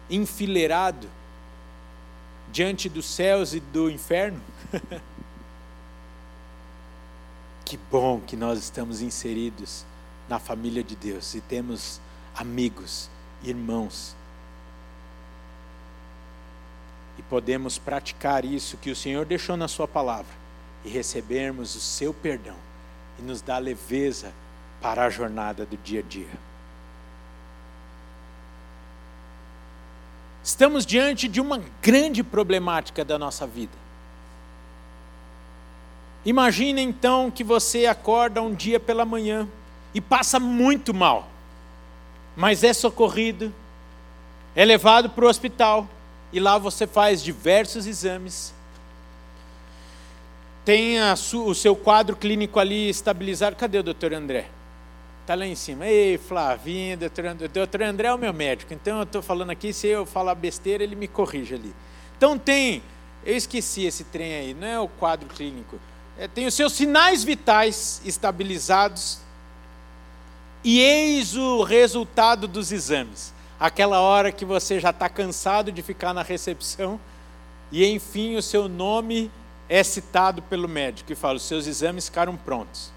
enfileirado 0.09 1.09
diante 2.51 2.89
dos 2.89 3.05
céus 3.05 3.53
e 3.53 3.61
do 3.61 3.89
inferno? 3.89 4.41
que 7.63 7.79
bom 7.89 8.19
que 8.19 8.35
nós 8.35 8.59
estamos 8.59 9.01
inseridos 9.01 9.85
na 10.27 10.39
família 10.39 10.83
de 10.83 10.97
Deus 10.97 11.35
e 11.35 11.39
temos 11.39 12.01
amigos 12.35 13.09
irmãos. 13.41 14.13
E 17.16 17.16
podemos 17.29 17.77
praticar 17.77 18.45
isso 18.45 18.77
que 18.77 18.89
o 18.89 18.95
Senhor 18.95 19.25
deixou 19.25 19.57
na 19.57 19.67
Sua 19.67 19.87
palavra 19.87 20.31
e 20.83 20.89
recebermos 20.89 21.75
o 21.75 21.79
seu 21.79 22.13
perdão 22.13 22.55
e 23.19 23.21
nos 23.21 23.41
dar 23.41 23.57
leveza 23.59 24.33
para 24.81 25.05
a 25.05 25.09
jornada 25.09 25.65
do 25.65 25.75
dia 25.77 25.99
a 25.99 26.03
dia. 26.03 26.47
Estamos 30.43 30.85
diante 30.85 31.27
de 31.27 31.41
uma 31.41 31.61
grande 31.81 32.23
problemática 32.23 33.03
da 33.03 33.17
nossa 33.17 33.45
vida. 33.45 33.73
Imagine 36.25 36.81
então 36.81 37.29
que 37.29 37.43
você 37.43 37.85
acorda 37.85 38.41
um 38.41 38.53
dia 38.53 38.79
pela 38.79 39.05
manhã 39.05 39.47
e 39.93 39.99
passa 39.99 40.39
muito 40.39 40.93
mal 40.93 41.27
mas 42.37 42.63
é 42.63 42.71
socorrido, 42.71 43.51
é 44.55 44.63
levado 44.63 45.09
para 45.09 45.25
o 45.25 45.27
hospital 45.27 45.89
e 46.31 46.39
lá 46.39 46.57
você 46.57 46.85
faz 46.85 47.23
diversos 47.23 47.85
exames. 47.85 48.53
Tem 50.65 50.97
o 51.01 51.53
seu 51.55 51.75
quadro 51.75 52.15
clínico 52.15 52.59
ali 52.59 52.89
estabilizado. 52.89 53.55
Cadê 53.55 53.79
o 53.79 53.83
doutor 53.83 54.13
André? 54.13 54.49
Está 55.21 55.35
lá 55.35 55.45
em 55.45 55.55
cima. 55.55 55.85
Ei, 55.85 56.17
Flavinho, 56.17 56.97
doutor 56.97 57.25
André. 57.25 57.47
Doutor 57.47 57.81
André 57.83 58.07
é 58.07 58.13
o 58.13 58.17
meu 58.17 58.33
médico, 58.33 58.73
então 58.73 58.97
eu 58.97 59.03
estou 59.03 59.21
falando 59.21 59.49
aqui, 59.49 59.71
se 59.71 59.87
eu 59.87 60.05
falar 60.05 60.35
besteira, 60.35 60.83
ele 60.83 60.95
me 60.95 61.07
corrige 61.07 61.55
ali. 61.55 61.73
Então 62.17 62.37
tem, 62.37 62.81
eu 63.25 63.35
esqueci 63.35 63.85
esse 63.85 64.03
trem 64.05 64.33
aí, 64.33 64.53
não 64.53 64.67
é 64.67 64.79
o 64.79 64.87
quadro 64.87 65.27
clínico. 65.27 65.79
É, 66.17 66.27
tem 66.27 66.47
os 66.47 66.53
seus 66.53 66.73
sinais 66.73 67.23
vitais 67.23 68.01
estabilizados 68.03 69.19
e 70.63 70.79
eis 70.79 71.35
o 71.35 71.61
resultado 71.63 72.47
dos 72.47 72.71
exames. 72.71 73.33
Aquela 73.59 73.99
hora 73.99 74.31
que 74.31 74.45
você 74.45 74.79
já 74.79 74.91
está 74.91 75.09
cansado 75.09 75.71
de 75.71 75.81
ficar 75.81 76.13
na 76.13 76.21
recepção 76.21 76.99
e 77.71 77.85
enfim 77.85 78.35
o 78.35 78.41
seu 78.41 78.69
nome 78.69 79.31
é 79.67 79.83
citado 79.83 80.41
pelo 80.43 80.67
médico 80.67 81.11
e 81.11 81.15
fala: 81.15 81.37
os 81.37 81.43
seus 81.43 81.65
exames 81.65 82.05
ficaram 82.05 82.35
prontos. 82.35 82.91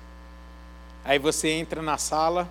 Aí 1.05 1.19
você 1.19 1.49
entra 1.49 1.81
na 1.81 1.97
sala 1.97 2.49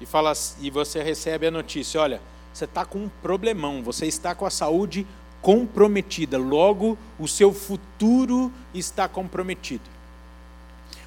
e 0.00 0.04
fala 0.04 0.32
e 0.60 0.70
você 0.70 1.02
recebe 1.02 1.46
a 1.46 1.50
notícia: 1.50 2.00
olha, 2.00 2.20
você 2.52 2.66
está 2.66 2.84
com 2.84 2.98
um 2.98 3.08
problemão, 3.08 3.82
você 3.82 4.06
está 4.06 4.34
com 4.34 4.44
a 4.44 4.50
saúde 4.50 5.06
comprometida, 5.40 6.36
logo 6.36 6.98
o 7.18 7.26
seu 7.26 7.52
futuro 7.52 8.52
está 8.74 9.08
comprometido. 9.08 9.84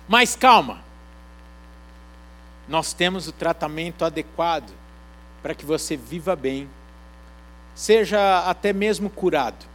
Mas 0.08 0.36
calma, 0.36 0.82
nós 2.68 2.94
temos 2.94 3.28
o 3.28 3.32
tratamento 3.32 4.04
adequado 4.04 4.79
para 5.42 5.56
que 5.56 5.66
você 5.66 5.96
viva 5.96 6.36
bem, 6.36 6.70
seja 7.76 8.50
até 8.50 8.74
mesmo 8.74 9.10
curado. 9.10 9.66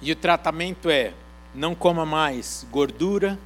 E 0.00 0.12
o 0.12 0.16
tratamento 0.16 0.90
é: 0.90 1.14
não 1.54 1.74
coma 1.74 2.04
mais 2.04 2.66
gordura, 2.70 3.38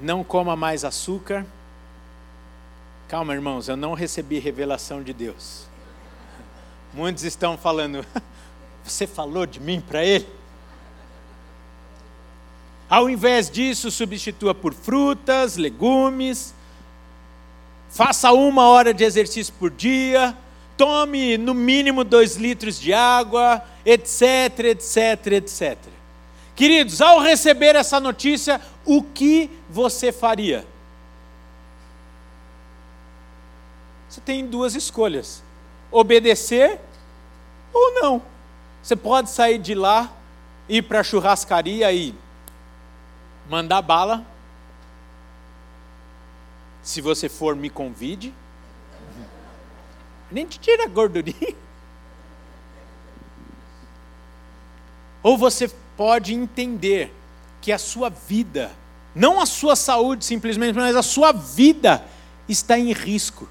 não 0.00 0.24
coma 0.24 0.56
mais 0.56 0.84
açúcar. 0.84 1.46
Calma, 3.08 3.34
irmãos, 3.34 3.68
eu 3.68 3.76
não 3.76 3.94
recebi 3.94 4.38
revelação 4.38 5.02
de 5.02 5.12
Deus. 5.12 5.66
Muitos 6.92 7.24
estão 7.24 7.56
falando, 7.56 8.04
você 8.84 9.06
falou 9.06 9.46
de 9.46 9.60
mim 9.60 9.80
para 9.80 10.04
ele? 10.04 10.37
Ao 12.88 13.10
invés 13.10 13.50
disso, 13.50 13.90
substitua 13.90 14.54
por 14.54 14.72
frutas, 14.72 15.56
legumes, 15.56 16.54
faça 17.90 18.32
uma 18.32 18.66
hora 18.68 18.94
de 18.94 19.04
exercício 19.04 19.52
por 19.58 19.70
dia, 19.70 20.34
tome 20.76 21.36
no 21.36 21.52
mínimo 21.52 22.02
dois 22.02 22.36
litros 22.36 22.80
de 22.80 22.94
água, 22.94 23.62
etc, 23.84 24.60
etc, 24.70 25.26
etc. 25.32 25.78
Queridos, 26.56 27.02
ao 27.02 27.20
receber 27.20 27.76
essa 27.76 28.00
notícia, 28.00 28.60
o 28.84 29.02
que 29.02 29.50
você 29.68 30.10
faria? 30.10 30.66
Você 34.08 34.20
tem 34.20 34.46
duas 34.46 34.74
escolhas: 34.74 35.42
obedecer 35.90 36.80
ou 37.72 37.94
não. 38.00 38.22
Você 38.82 38.96
pode 38.96 39.28
sair 39.30 39.58
de 39.58 39.74
lá, 39.74 40.10
ir 40.68 40.82
para 40.82 41.00
a 41.00 41.04
churrascaria 41.04 41.92
e 41.92 42.14
mandar 43.48 43.82
bala. 43.82 44.24
Se 46.82 47.00
você 47.00 47.28
for, 47.28 47.56
me 47.56 47.70
convide. 47.70 48.34
Nem 50.30 50.46
te 50.46 50.58
tira 50.58 50.84
a 50.84 50.88
gordurinha. 50.88 51.54
Ou 55.22 55.36
você 55.36 55.68
pode 55.96 56.34
entender 56.34 57.12
que 57.60 57.72
a 57.72 57.78
sua 57.78 58.08
vida, 58.08 58.70
não 59.14 59.40
a 59.40 59.46
sua 59.46 59.74
saúde 59.74 60.24
simplesmente, 60.24 60.76
mas 60.76 60.94
a 60.94 61.02
sua 61.02 61.32
vida 61.32 62.04
está 62.48 62.78
em 62.78 62.92
risco. 62.92 63.48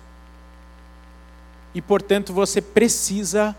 E 1.73 1.81
portanto 1.81 2.33
você 2.33 2.61
precisa 2.61 3.55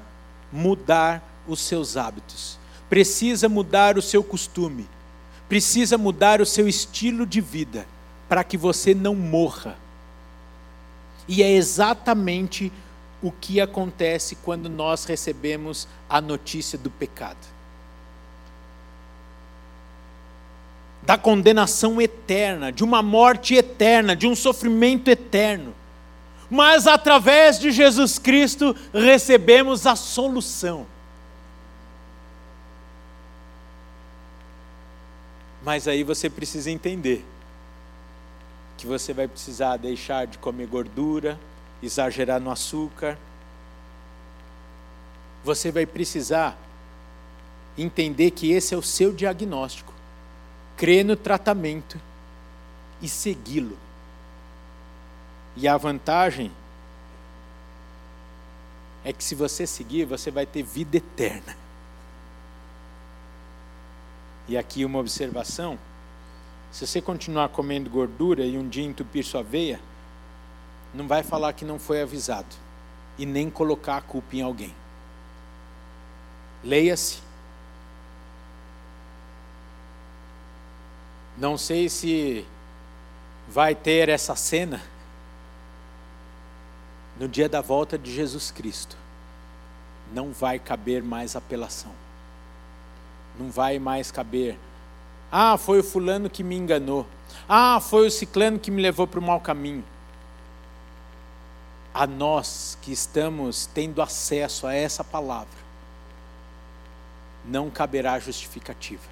mudar 0.52 1.22
os 1.46 1.60
seus 1.60 1.96
hábitos, 1.96 2.58
precisa 2.88 3.48
mudar 3.48 3.98
o 3.98 4.02
seu 4.02 4.24
costume, 4.24 4.88
precisa 5.48 5.96
mudar 5.96 6.40
o 6.40 6.46
seu 6.46 6.68
estilo 6.68 7.24
de 7.24 7.40
vida 7.40 7.86
para 8.28 8.44
que 8.44 8.56
você 8.56 8.94
não 8.94 9.14
morra. 9.14 9.76
E 11.26 11.42
é 11.42 11.50
exatamente 11.50 12.72
o 13.22 13.32
que 13.32 13.60
acontece 13.60 14.36
quando 14.36 14.68
nós 14.68 15.04
recebemos 15.04 15.88
a 16.08 16.20
notícia 16.20 16.78
do 16.78 16.90
pecado. 16.90 17.58
da 21.08 21.16
condenação 21.16 22.02
eterna, 22.02 22.70
de 22.70 22.84
uma 22.84 23.02
morte 23.02 23.54
eterna, 23.54 24.14
de 24.14 24.26
um 24.26 24.36
sofrimento 24.36 25.08
eterno. 25.08 25.74
Mas 26.50 26.86
através 26.86 27.58
de 27.58 27.70
Jesus 27.70 28.18
Cristo 28.18 28.76
recebemos 28.92 29.86
a 29.86 29.96
solução. 29.96 30.86
Mas 35.68 35.86
aí 35.86 36.02
você 36.02 36.30
precisa 36.30 36.70
entender 36.70 37.22
que 38.78 38.86
você 38.86 39.12
vai 39.12 39.28
precisar 39.28 39.76
deixar 39.76 40.26
de 40.26 40.38
comer 40.38 40.66
gordura, 40.66 41.38
exagerar 41.82 42.40
no 42.40 42.50
açúcar. 42.50 43.18
Você 45.44 45.70
vai 45.70 45.84
precisar 45.84 46.56
entender 47.76 48.30
que 48.30 48.50
esse 48.50 48.72
é 48.72 48.78
o 48.78 48.82
seu 48.82 49.12
diagnóstico 49.12 49.92
crer 50.74 51.04
no 51.04 51.14
tratamento 51.14 52.00
e 53.02 53.06
segui-lo. 53.06 53.76
E 55.54 55.68
a 55.68 55.76
vantagem 55.76 56.50
é 59.04 59.12
que 59.12 59.22
se 59.22 59.34
você 59.34 59.66
seguir, 59.66 60.06
você 60.06 60.30
vai 60.30 60.46
ter 60.46 60.62
vida 60.62 60.96
eterna. 60.96 61.67
E 64.48 64.56
aqui 64.56 64.84
uma 64.84 64.98
observação: 64.98 65.78
se 66.72 66.86
você 66.86 67.00
continuar 67.00 67.50
comendo 67.50 67.90
gordura 67.90 68.44
e 68.44 68.56
um 68.56 68.68
dia 68.68 68.84
entupir 68.84 69.24
sua 69.24 69.42
veia, 69.42 69.80
não 70.94 71.06
vai 71.06 71.22
falar 71.22 71.52
que 71.52 71.64
não 71.64 71.78
foi 71.78 72.00
avisado 72.00 72.56
e 73.18 73.26
nem 73.26 73.50
colocar 73.50 73.96
a 73.96 74.00
culpa 74.00 74.36
em 74.36 74.42
alguém. 74.42 74.74
Leia-se 76.64 77.28
Não 81.38 81.56
sei 81.56 81.88
se 81.88 82.44
vai 83.46 83.72
ter 83.72 84.08
essa 84.08 84.34
cena 84.34 84.82
no 87.16 87.28
dia 87.28 87.48
da 87.48 87.60
volta 87.60 87.96
de 87.96 88.12
Jesus 88.12 88.50
Cristo. 88.50 88.96
Não 90.12 90.32
vai 90.32 90.58
caber 90.58 91.00
mais 91.00 91.36
apelação. 91.36 91.92
Não 93.38 93.50
vai 93.50 93.78
mais 93.78 94.10
caber. 94.10 94.58
Ah, 95.30 95.56
foi 95.56 95.80
o 95.80 95.84
fulano 95.84 96.28
que 96.28 96.42
me 96.42 96.56
enganou. 96.56 97.06
Ah, 97.48 97.80
foi 97.80 98.06
o 98.06 98.10
ciclano 98.10 98.58
que 98.58 98.70
me 98.70 98.82
levou 98.82 99.06
para 99.06 99.20
o 99.20 99.22
mau 99.22 99.40
caminho. 99.40 99.84
A 101.92 102.06
nós 102.06 102.78
que 102.82 102.92
estamos 102.92 103.66
tendo 103.66 104.00
acesso 104.00 104.66
a 104.66 104.74
essa 104.74 105.02
palavra, 105.02 105.58
não 107.44 107.70
caberá 107.70 108.18
justificativa. 108.18 109.08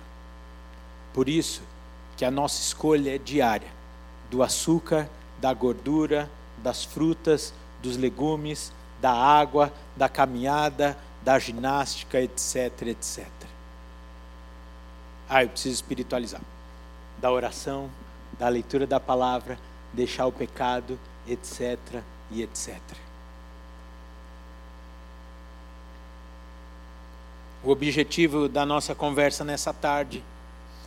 Por 1.13 1.29
isso, 1.29 1.63
que 2.17 2.25
a 2.25 2.31
nossa 2.31 2.61
escolha 2.61 3.15
é 3.15 3.19
diária 3.19 3.77
do 4.31 4.43
açúcar, 4.43 5.09
da 5.39 5.53
gordura, 5.53 6.31
das 6.59 6.85
frutas, 6.85 7.53
dos 7.83 7.97
legumes, 7.97 8.73
da 9.01 9.13
água, 9.13 9.73
da 9.97 10.09
caminhada, 10.09 10.97
da 11.23 11.39
ginástica, 11.39 12.21
etc, 12.21 12.83
etc. 12.89 13.36
Ah, 15.29 15.43
eu 15.43 15.49
preciso 15.49 15.75
espiritualizar. 15.75 16.41
Da 17.19 17.31
oração, 17.31 17.91
da 18.39 18.49
leitura 18.49 18.87
da 18.87 19.01
palavra, 19.01 19.59
deixar 19.93 20.27
o 20.27 20.33
pecado, 20.33 20.99
etc 21.27 21.79
e 22.31 22.43
etc. 22.43 22.79
O 27.65 27.71
objetivo 27.71 28.49
da 28.49 28.65
nossa 28.65 28.95
conversa 28.95 29.45
nessa 29.45 29.73
tarde 29.73 30.23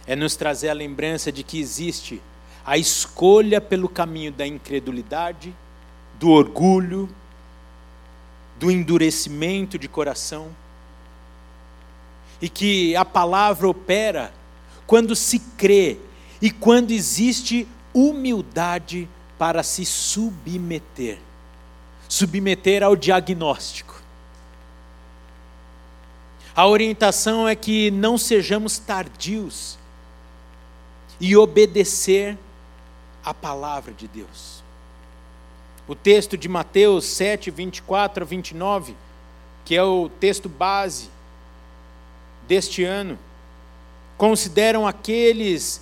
é 0.08 0.16
nos 0.16 0.36
trazer 0.36 0.70
a 0.70 0.74
lembrança 0.74 1.32
de 1.32 1.44
que 1.44 1.60
existe 1.60 2.22
a 2.66 2.78
escolha 2.78 3.60
pelo 3.60 3.90
caminho 3.90 4.32
da 4.32 4.46
incredulidade, 4.46 5.54
do 6.20 6.30
orgulho, 6.30 7.10
do 8.58 8.70
endurecimento 8.70 9.78
de 9.78 9.88
coração, 9.88 10.56
e 12.42 12.48
que 12.50 12.96
a 12.96 13.04
palavra 13.04 13.68
opera 13.68 14.34
quando 14.88 15.16
se 15.16 15.40
crê 15.58 15.98
e 16.42 16.50
quando 16.50 16.92
existe 16.92 17.68
humildade 17.94 19.08
para 19.38 19.64
se 19.64 19.86
submeter 19.86 21.20
submeter 22.10 22.82
ao 22.82 22.96
diagnóstico. 22.96 24.02
A 26.56 26.68
orientação 26.68 27.48
é 27.48 27.56
que 27.56 27.92
não 27.92 28.18
sejamos 28.18 28.80
tardios 28.80 29.78
e 31.20 31.38
obedecer 31.38 32.38
a 33.24 33.34
palavra 33.34 33.94
de 33.94 34.08
Deus. 34.08 34.64
O 35.88 35.94
texto 35.94 36.36
de 36.36 36.50
Mateus 36.50 37.06
7, 37.06 37.52
24 37.52 38.24
a 38.24 38.28
29, 38.28 38.96
que 39.64 39.76
é 39.76 39.84
o 39.84 40.10
texto 40.10 40.50
base 40.50 41.10
deste 42.50 42.84
ano, 42.84 43.18
consideram 44.18 44.86
aqueles 44.86 45.82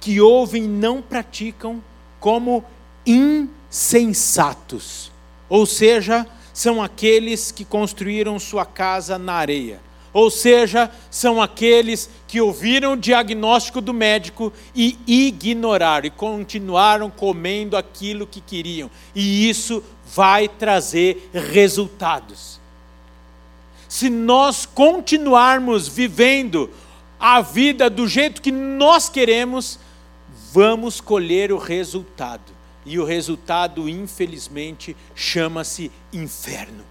que 0.00 0.18
ouvem 0.18 0.64
e 0.64 0.68
não 0.68 1.02
praticam 1.02 1.84
como 2.18 2.64
insensatos, 3.04 5.12
ou 5.48 5.66
seja, 5.66 6.26
são 6.54 6.82
aqueles 6.82 7.52
que 7.52 7.64
construíram 7.64 8.38
sua 8.38 8.64
casa 8.64 9.18
na 9.18 9.34
areia 9.34 9.80
ou 10.12 10.30
seja, 10.30 10.90
são 11.10 11.40
aqueles 11.40 12.08
que 12.28 12.40
ouviram 12.40 12.92
o 12.92 12.96
diagnóstico 12.96 13.80
do 13.80 13.94
médico 13.94 14.52
e 14.74 14.98
ignoraram 15.06 16.06
e 16.06 16.10
continuaram 16.10 17.08
comendo 17.08 17.76
aquilo 17.76 18.26
que 18.26 18.40
queriam. 18.40 18.90
E 19.14 19.48
isso 19.48 19.82
vai 20.04 20.48
trazer 20.48 21.30
resultados. 21.32 22.51
Se 23.92 24.08
nós 24.08 24.64
continuarmos 24.64 25.86
vivendo 25.86 26.70
a 27.20 27.42
vida 27.42 27.90
do 27.90 28.08
jeito 28.08 28.40
que 28.40 28.50
nós 28.50 29.10
queremos, 29.10 29.78
vamos 30.50 30.98
colher 30.98 31.52
o 31.52 31.58
resultado 31.58 32.50
E 32.86 32.98
o 32.98 33.04
resultado, 33.04 33.90
infelizmente, 33.90 34.96
chama-se 35.14 35.92
inferno. 36.10 36.82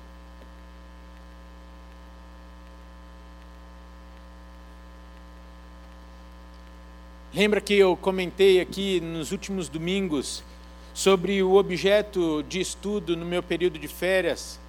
Lembra 7.33 7.59
que 7.59 7.73
eu 7.73 7.97
comentei 7.97 8.61
aqui 8.61 9.01
nos 9.01 9.31
últimos 9.31 9.67
domingos 9.67 10.43
sobre 10.93 11.41
o 11.41 11.55
objeto 11.55 12.43
de 12.43 12.59
estudo 12.59 13.17
no 13.17 13.25
meu 13.25 13.41
período 13.41 13.79
de 13.79 13.87
férias? 13.87 14.60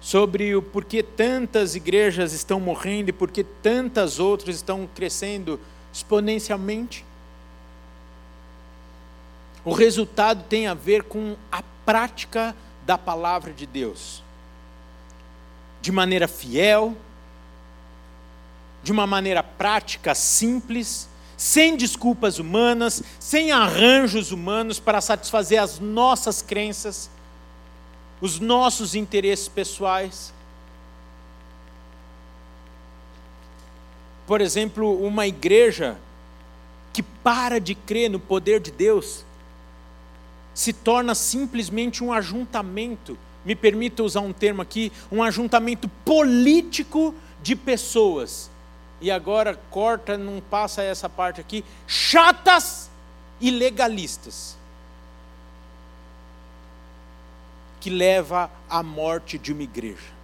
Sobre 0.00 0.54
o 0.54 0.62
porquê 0.62 1.02
tantas 1.02 1.74
igrejas 1.74 2.32
estão 2.32 2.60
morrendo 2.60 3.10
e 3.10 3.12
porquê 3.12 3.44
tantas 3.44 4.18
outras 4.18 4.56
estão 4.56 4.88
crescendo 4.94 5.58
exponencialmente? 5.92 7.04
O 9.64 9.72
resultado 9.72 10.44
tem 10.48 10.66
a 10.66 10.74
ver 10.74 11.02
com 11.02 11.36
a 11.50 11.62
prática 11.84 12.54
da 12.86 12.96
palavra 12.96 13.52
de 13.52 13.66
Deus. 13.66 14.22
De 15.80 15.90
maneira 15.90 16.28
fiel, 16.28 16.96
de 18.82 18.92
uma 18.92 19.06
maneira 19.06 19.42
prática, 19.42 20.14
simples, 20.14 21.08
sem 21.36 21.76
desculpas 21.76 22.38
humanas, 22.38 23.02
sem 23.20 23.52
arranjos 23.52 24.32
humanos 24.32 24.80
para 24.80 25.00
satisfazer 25.00 25.62
as 25.62 25.78
nossas 25.78 26.40
crenças, 26.40 27.10
os 28.20 28.40
nossos 28.40 28.94
interesses 28.94 29.48
pessoais. 29.48 30.32
Por 34.26 34.40
exemplo, 34.40 35.02
uma 35.04 35.26
igreja 35.26 35.98
que 36.92 37.02
para 37.02 37.58
de 37.58 37.74
crer 37.74 38.10
no 38.10 38.20
poder 38.20 38.60
de 38.60 38.70
Deus 38.70 39.24
se 40.52 40.72
torna 40.72 41.14
simplesmente 41.14 42.02
um 42.02 42.12
ajuntamento, 42.12 43.16
me 43.44 43.54
permita 43.54 44.02
usar 44.02 44.20
um 44.20 44.32
termo 44.32 44.60
aqui, 44.60 44.92
um 45.10 45.22
ajuntamento 45.22 45.88
político 46.04 47.14
de 47.42 47.54
pessoas 47.54 48.50
e 49.00 49.10
agora 49.10 49.58
corta, 49.70 50.18
não 50.18 50.40
passa 50.40 50.82
essa 50.82 51.08
parte 51.08 51.40
aqui, 51.40 51.64
chatas 51.86 52.90
e 53.40 53.50
legalistas. 53.50 54.56
Que 57.80 57.90
leva 57.90 58.50
à 58.68 58.82
morte 58.82 59.38
de 59.38 59.52
uma 59.52 59.62
igreja. 59.62 60.18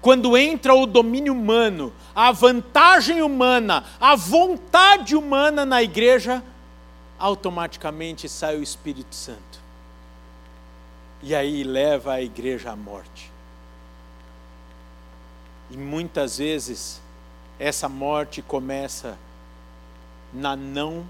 Quando 0.00 0.36
entra 0.36 0.74
o 0.74 0.84
domínio 0.84 1.32
humano, 1.32 1.92
a 2.12 2.32
vantagem 2.32 3.22
humana, 3.22 3.84
a 4.00 4.16
vontade 4.16 5.14
humana 5.14 5.64
na 5.64 5.80
igreja, 5.80 6.42
automaticamente 7.18 8.28
sai 8.28 8.56
o 8.56 8.62
Espírito 8.62 9.14
Santo. 9.14 9.60
E 11.22 11.36
aí 11.36 11.62
leva 11.62 12.14
a 12.14 12.20
igreja 12.20 12.72
à 12.72 12.76
morte. 12.76 13.30
E 15.70 15.76
muitas 15.76 16.38
vezes 16.38 17.00
essa 17.58 17.88
morte 17.88 18.42
começa 18.42 19.16
na 20.34 20.56
não 20.56 21.06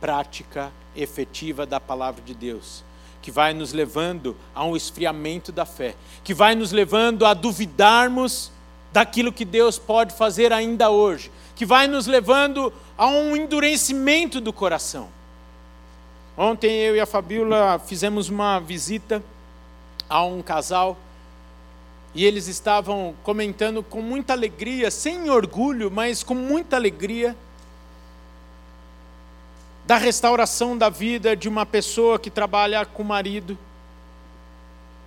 prática 0.00 0.70
efetiva 0.94 1.66
da 1.66 1.80
palavra 1.80 2.22
de 2.22 2.34
Deus, 2.34 2.84
que 3.20 3.30
vai 3.30 3.52
nos 3.52 3.72
levando 3.72 4.36
a 4.54 4.64
um 4.64 4.76
esfriamento 4.76 5.50
da 5.52 5.64
fé, 5.64 5.94
que 6.22 6.32
vai 6.32 6.54
nos 6.54 6.72
levando 6.72 7.26
a 7.26 7.34
duvidarmos 7.34 8.50
daquilo 8.92 9.32
que 9.32 9.44
Deus 9.44 9.78
pode 9.78 10.14
fazer 10.14 10.52
ainda 10.52 10.90
hoje, 10.90 11.30
que 11.54 11.66
vai 11.66 11.86
nos 11.86 12.06
levando 12.06 12.72
a 12.96 13.06
um 13.06 13.36
endurecimento 13.36 14.40
do 14.40 14.52
coração. 14.52 15.08
Ontem 16.36 16.70
eu 16.70 16.94
e 16.94 17.00
a 17.00 17.06
Fabiola 17.06 17.78
fizemos 17.78 18.28
uma 18.28 18.60
visita 18.60 19.22
a 20.08 20.24
um 20.24 20.40
casal 20.40 20.96
e 22.14 22.24
eles 22.24 22.46
estavam 22.46 23.14
comentando 23.22 23.82
com 23.82 24.00
muita 24.00 24.32
alegria, 24.32 24.90
sem 24.90 25.28
orgulho, 25.30 25.90
mas 25.90 26.22
com 26.22 26.34
muita 26.34 26.76
alegria, 26.76 27.36
da 29.88 29.96
restauração 29.96 30.76
da 30.76 30.90
vida 30.90 31.34
de 31.34 31.48
uma 31.48 31.64
pessoa 31.64 32.18
que 32.18 32.30
trabalha 32.30 32.84
com 32.84 33.02
o 33.02 33.06
marido. 33.06 33.56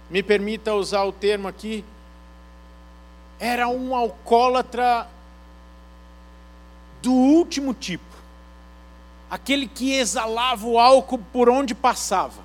Me 0.10 0.24
permita 0.24 0.74
usar 0.74 1.04
o 1.04 1.12
termo 1.12 1.48
aqui. 1.48 1.86
Era 3.40 3.68
um 3.68 3.96
alcoólatra 3.96 5.08
do 7.00 7.14
último 7.14 7.76
tipo. 7.76 8.04
Aquele 9.30 9.68
que 9.68 9.94
exalava 9.94 10.66
o 10.66 10.80
álcool 10.80 11.20
por 11.32 11.48
onde 11.48 11.76
passava. 11.76 12.42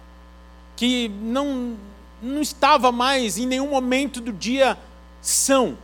Que 0.77 1.09
não 1.09 1.79
não 2.21 2.43
estava 2.43 2.93
mais 2.93 3.39
em 3.39 3.47
nenhum 3.47 3.71
momento 3.71 4.21
do 4.21 4.31
dia 4.31 4.77
são. 5.23 5.79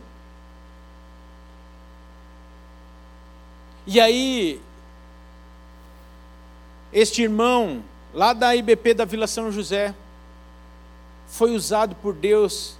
E 3.87 3.99
aí, 3.99 4.61
este 6.93 7.23
irmão, 7.23 7.83
lá 8.13 8.33
da 8.33 8.55
IBP 8.55 8.93
da 8.93 9.05
Vila 9.05 9.27
São 9.27 9.51
José, 9.51 9.93
foi 11.27 11.55
usado 11.55 11.95
por 11.95 12.13
Deus 12.13 12.77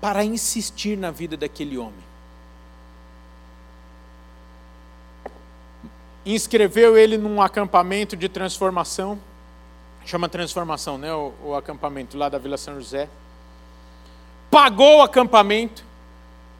para 0.00 0.24
insistir 0.24 0.96
na 0.96 1.10
vida 1.10 1.36
daquele 1.36 1.78
homem. 1.78 2.12
Inscreveu 6.24 6.96
ele 6.96 7.16
num 7.16 7.42
acampamento 7.42 8.16
de 8.16 8.28
transformação 8.28 9.18
chama 10.04 10.28
Transformação, 10.28 10.98
né? 10.98 11.12
O, 11.12 11.32
o, 11.44 11.54
acampamento 11.54 12.16
lá 12.16 12.28
da 12.28 12.38
Vila 12.38 12.56
São 12.56 12.74
José. 12.74 13.08
Pagou 14.50 14.98
o 14.98 15.02
acampamento 15.02 15.84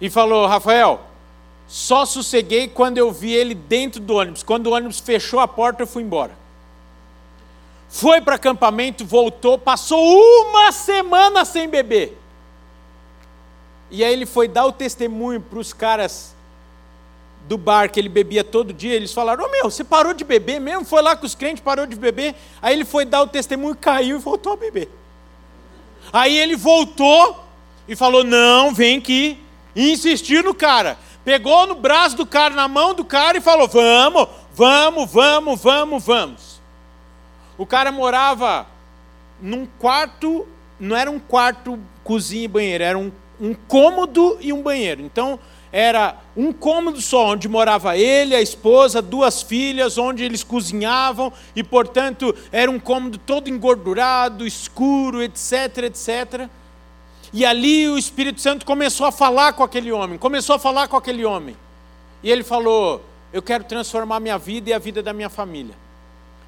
e 0.01 0.09
falou: 0.09 0.47
Rafael, 0.47 1.01
só 1.67 2.05
sosseguei 2.05 2.69
quando 2.69 2.99
eu 2.99 3.11
vi 3.11 3.33
ele 3.33 3.55
dentro 3.55 4.01
do 4.01 4.15
ônibus. 4.15 4.43
Quando 4.43 4.67
o 4.67 4.73
ônibus 4.73 5.01
fechou 5.01 5.41
a 5.41 5.49
porta, 5.49 5.83
eu 5.83 5.87
fui 5.87 6.03
embora. 6.03 6.37
Foi 7.89 8.21
para 8.21 8.37
acampamento, 8.37 9.05
voltou, 9.05 9.59
passou 9.59 10.01
uma 10.01 10.73
semana 10.73 11.45
sem 11.45 11.69
beber. 11.69 12.19
E 13.91 14.03
aí 14.03 14.13
ele 14.13 14.25
foi 14.25 14.49
dar 14.49 14.65
o 14.65 14.73
testemunho 14.73 15.41
para 15.41 15.59
os 15.59 15.73
caras 15.73 16.35
do 17.47 17.59
bar 17.59 17.91
que 17.91 17.99
ele 17.99 18.09
bebia 18.09 18.45
todo 18.45 18.73
dia, 18.73 18.95
eles 18.95 19.13
falaram: 19.13 19.45
Ô 19.45 19.47
oh, 19.47 19.51
meu, 19.51 19.65
você 19.65 19.85
parou 19.85 20.15
de 20.15 20.25
beber 20.25 20.61
mesmo? 20.61 20.85
Foi 20.85 21.03
lá 21.03 21.17
com 21.17 21.27
os 21.27 21.35
crentes, 21.35 21.63
parou 21.63 21.87
de 21.87 21.97
beber. 21.97 22.35
Aí 22.61 22.75
ele 22.75 22.85
foi 22.85 23.05
dar 23.05 23.23
o 23.23 23.27
testemunho, 23.27 23.77
caiu 23.77 24.17
e 24.17 24.21
voltou 24.21 24.53
a 24.53 24.57
beber. 24.57 24.89
Aí 26.13 26.37
ele 26.37 26.57
voltou 26.57 27.45
e 27.87 27.97
falou: 27.97 28.25
Não, 28.25 28.73
vem 28.73 28.99
aqui. 28.99 29.39
E 29.75 29.93
insistiu 29.93 30.43
no 30.43 30.55
cara. 30.55 30.99
Pegou 31.25 31.67
no 31.67 31.77
braço 31.77 32.17
do 32.17 32.27
cara, 32.27 32.55
na 32.55 32.67
mão 32.67 32.95
do 32.95 33.05
cara 33.05 33.39
e 33.39 33.41
falou: 33.41 33.69
Vamos, 33.69 34.29
vamos, 34.53 35.11
vamos, 35.11 35.63
vamos, 35.63 36.05
vamos. 36.05 36.61
O 37.57 37.65
cara 37.65 37.93
morava 37.93 38.67
num 39.41 39.67
quarto, 39.79 40.47
não 40.81 40.97
era 40.97 41.11
um 41.11 41.19
quarto, 41.19 41.79
cozinha 42.03 42.45
e 42.45 42.49
banheiro, 42.49 42.85
era 42.85 42.99
um, 42.99 43.13
um 43.41 43.55
cômodo 43.55 44.37
e 44.41 44.53
um 44.53 44.63
banheiro. 44.63 45.03
Então 45.03 45.39
era 45.71 46.17
um 46.37 46.53
cômodo 46.53 47.01
só, 47.01 47.29
onde 47.29 47.49
morava 47.49 47.97
ele, 47.97 48.35
a 48.35 48.43
esposa, 48.43 49.01
duas 49.01 49.43
filhas, 49.43 49.97
onde 49.97 50.23
eles 50.23 50.45
cozinhavam, 50.45 51.33
e 51.57 51.63
portanto 51.63 52.35
era 52.51 52.71
um 52.71 52.79
cômodo 52.79 53.17
todo 53.17 53.49
engordurado, 53.49 54.47
escuro, 54.47 55.23
etc, 55.23 55.79
etc. 55.85 56.49
E 57.33 57.47
ali 57.47 57.89
o 57.89 57.97
Espírito 57.97 58.41
Santo 58.41 58.67
começou 58.67 59.07
a 59.07 59.13
falar 59.13 59.55
com 59.55 59.63
aquele 59.63 59.91
homem, 59.91 60.19
começou 60.19 60.57
a 60.57 60.59
falar 60.59 60.87
com 60.89 60.97
aquele 60.97 61.25
homem. 61.25 61.57
E 62.23 62.31
ele 62.31 62.45
falou: 62.45 63.03
Eu 63.33 63.41
quero 63.41 63.65
transformar 63.65 64.21
minha 64.21 64.37
vida 64.37 64.71
e 64.71 64.73
a 64.73 64.79
vida 64.79 65.03
da 65.03 65.13
minha 65.13 65.31
família. 65.31 65.75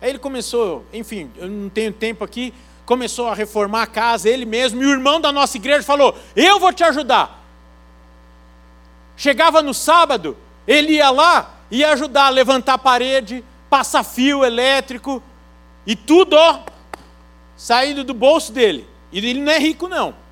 Aí 0.01 0.11
ele 0.11 0.19
começou, 0.19 0.85
enfim, 0.93 1.31
eu 1.37 1.49
não 1.49 1.71
tenho 1.71 1.91
tempo 1.91 2.23
aqui, 2.23 2.53
começou 2.85 3.29
a 3.29 3.35
reformar 3.35 3.83
a 3.83 3.87
casa, 3.87 4.29
ele 4.29 4.45
mesmo, 4.45 4.83
e 4.83 4.87
o 4.87 4.91
irmão 4.91 5.19
da 5.19 5.33
nossa 5.33 5.57
igreja 5.57 5.83
falou: 5.83 6.15
Eu 6.37 6.61
vou 6.61 6.73
te 6.73 6.85
ajudar. 6.85 7.43
Chegava 9.17 9.63
no 9.63 9.73
sábado, 9.73 10.37
ele 10.67 10.95
ia 10.95 11.09
lá, 11.09 11.55
ia 11.71 11.93
ajudar 11.93 12.27
a 12.27 12.31
levantar 12.31 12.75
a 12.75 12.79
parede, 12.79 13.43
passar 13.71 14.03
fio 14.05 14.45
elétrico 14.45 15.23
e 15.87 15.97
tudo, 15.97 16.37
ó, 16.37 16.61
saindo 17.57 18.05
do 18.05 18.13
bolso 18.13 18.53
dele. 18.53 18.87
E 19.11 19.19
ele 19.19 19.41
não 19.41 19.53
é 19.53 19.59
rico, 19.59 19.89
não. 19.89 20.24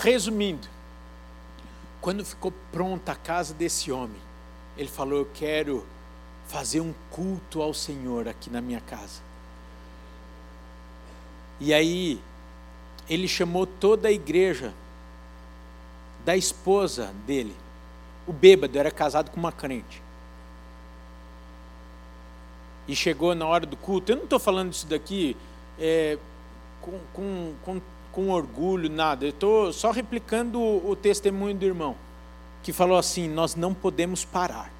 Resumindo, 0.00 0.66
quando 2.00 2.24
ficou 2.24 2.52
pronta 2.72 3.12
a 3.12 3.16
casa 3.16 3.54
desse 3.54 3.92
homem, 3.92 4.20
ele 4.76 4.88
falou: 4.88 5.18
Eu 5.20 5.28
quero 5.32 5.86
fazer 6.46 6.80
um 6.80 6.92
culto 7.10 7.62
ao 7.62 7.72
Senhor 7.72 8.26
aqui 8.26 8.50
na 8.50 8.60
minha 8.60 8.80
casa. 8.80 9.20
E 11.60 11.74
aí, 11.74 12.20
ele 13.08 13.28
chamou 13.28 13.66
toda 13.66 14.08
a 14.08 14.12
igreja 14.12 14.72
da 16.24 16.36
esposa 16.36 17.14
dele. 17.26 17.54
O 18.26 18.32
bêbado 18.32 18.78
era 18.78 18.90
casado 18.90 19.30
com 19.30 19.38
uma 19.38 19.52
crente. 19.52 20.02
e 22.90 22.96
chegou 22.96 23.36
na 23.36 23.46
hora 23.46 23.64
do 23.64 23.76
culto, 23.76 24.10
eu 24.10 24.16
não 24.16 24.24
estou 24.24 24.40
falando 24.40 24.72
isso 24.72 24.84
daqui 24.84 25.36
é, 25.78 26.18
com, 26.80 26.98
com, 27.12 27.54
com, 27.64 27.80
com, 28.12 28.30
orgulho, 28.30 28.90
nada, 28.90 29.24
eu 29.24 29.30
estou 29.30 29.72
só 29.72 29.90
replicando 29.90 30.60
o, 30.60 30.96
testemunho 30.96 31.54
do 31.54 31.64
irmão, 31.64 31.96
que 32.62 32.72
falou 32.72 32.98
assim: 32.98 33.28
nós 33.28 33.54
não 33.54 33.72
podemos 33.72 34.24
parar. 34.24 34.72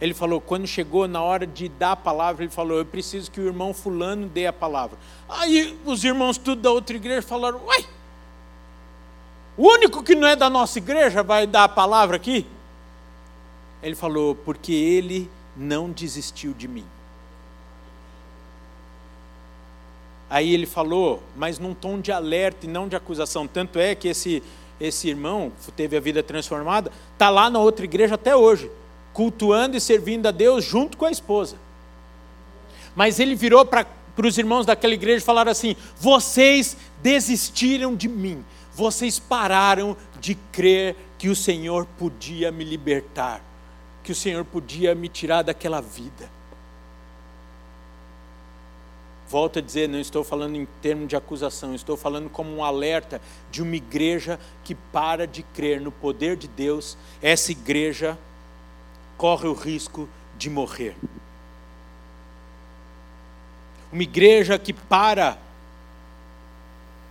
Ele 0.00 0.12
falou, 0.12 0.40
quando 0.40 0.66
chegou 0.66 1.06
na 1.06 1.22
hora 1.22 1.46
de 1.46 1.68
dar 1.68 1.92
a 1.92 1.96
palavra, 1.96 2.42
ele 2.42 2.50
falou: 2.50 2.78
Eu 2.78 2.84
preciso 2.84 3.30
que 3.30 3.40
o 3.40 3.46
irmão 3.46 3.72
Fulano 3.72 4.26
dê 4.26 4.46
a 4.46 4.52
palavra. 4.52 4.98
Aí 5.28 5.78
os 5.84 6.02
irmãos 6.02 6.36
tudo 6.36 6.60
da 6.60 6.70
outra 6.72 6.96
igreja 6.96 7.22
falaram: 7.22 7.60
Uai, 7.64 7.86
o 9.56 9.68
único 9.68 10.02
que 10.02 10.14
não 10.14 10.26
é 10.26 10.34
da 10.34 10.50
nossa 10.50 10.78
igreja 10.78 11.22
vai 11.22 11.46
dar 11.46 11.64
a 11.64 11.68
palavra 11.68 12.16
aqui? 12.16 12.44
Ele 13.80 13.94
falou: 13.94 14.34
Porque 14.34 14.72
ele 14.72 15.30
não 15.56 15.90
desistiu 15.90 16.52
de 16.52 16.66
mim. 16.66 16.84
Aí 20.32 20.54
ele 20.54 20.64
falou, 20.64 21.22
mas 21.36 21.58
num 21.58 21.74
tom 21.74 22.00
de 22.00 22.10
alerta 22.10 22.64
e 22.64 22.68
não 22.68 22.88
de 22.88 22.96
acusação. 22.96 23.46
Tanto 23.46 23.78
é 23.78 23.94
que 23.94 24.08
esse, 24.08 24.42
esse 24.80 25.06
irmão 25.06 25.52
teve 25.76 25.94
a 25.94 26.00
vida 26.00 26.22
transformada, 26.22 26.90
está 27.12 27.28
lá 27.28 27.50
na 27.50 27.58
outra 27.58 27.84
igreja 27.84 28.14
até 28.14 28.34
hoje, 28.34 28.70
cultuando 29.12 29.76
e 29.76 29.80
servindo 29.80 30.26
a 30.26 30.30
Deus 30.30 30.64
junto 30.64 30.96
com 30.96 31.04
a 31.04 31.10
esposa. 31.10 31.56
Mas 32.96 33.20
ele 33.20 33.34
virou 33.34 33.66
para 33.66 33.86
os 34.24 34.38
irmãos 34.38 34.64
daquela 34.64 34.94
igreja 34.94 35.18
e 35.18 35.26
falaram 35.26 35.52
assim: 35.52 35.76
vocês 36.00 36.78
desistiram 37.02 37.94
de 37.94 38.08
mim, 38.08 38.42
vocês 38.72 39.18
pararam 39.18 39.94
de 40.18 40.34
crer 40.50 40.96
que 41.18 41.28
o 41.28 41.36
Senhor 41.36 41.86
podia 41.98 42.50
me 42.50 42.64
libertar, 42.64 43.44
que 44.02 44.12
o 44.12 44.14
Senhor 44.14 44.46
podia 44.46 44.94
me 44.94 45.10
tirar 45.10 45.42
daquela 45.42 45.82
vida. 45.82 46.30
Volto 49.32 49.60
a 49.60 49.62
dizer, 49.62 49.88
não 49.88 49.98
estou 49.98 50.22
falando 50.22 50.56
em 50.56 50.68
termos 50.82 51.08
de 51.08 51.16
acusação, 51.16 51.74
estou 51.74 51.96
falando 51.96 52.28
como 52.28 52.54
um 52.54 52.62
alerta 52.62 53.18
de 53.50 53.62
uma 53.62 53.74
igreja 53.74 54.38
que 54.62 54.74
para 54.74 55.26
de 55.26 55.42
crer 55.42 55.80
no 55.80 55.90
poder 55.90 56.36
de 56.36 56.46
Deus, 56.46 56.98
essa 57.22 57.50
igreja 57.50 58.18
corre 59.16 59.48
o 59.48 59.54
risco 59.54 60.06
de 60.36 60.50
morrer. 60.50 60.94
Uma 63.90 64.02
igreja 64.02 64.58
que 64.58 64.74
para 64.74 65.38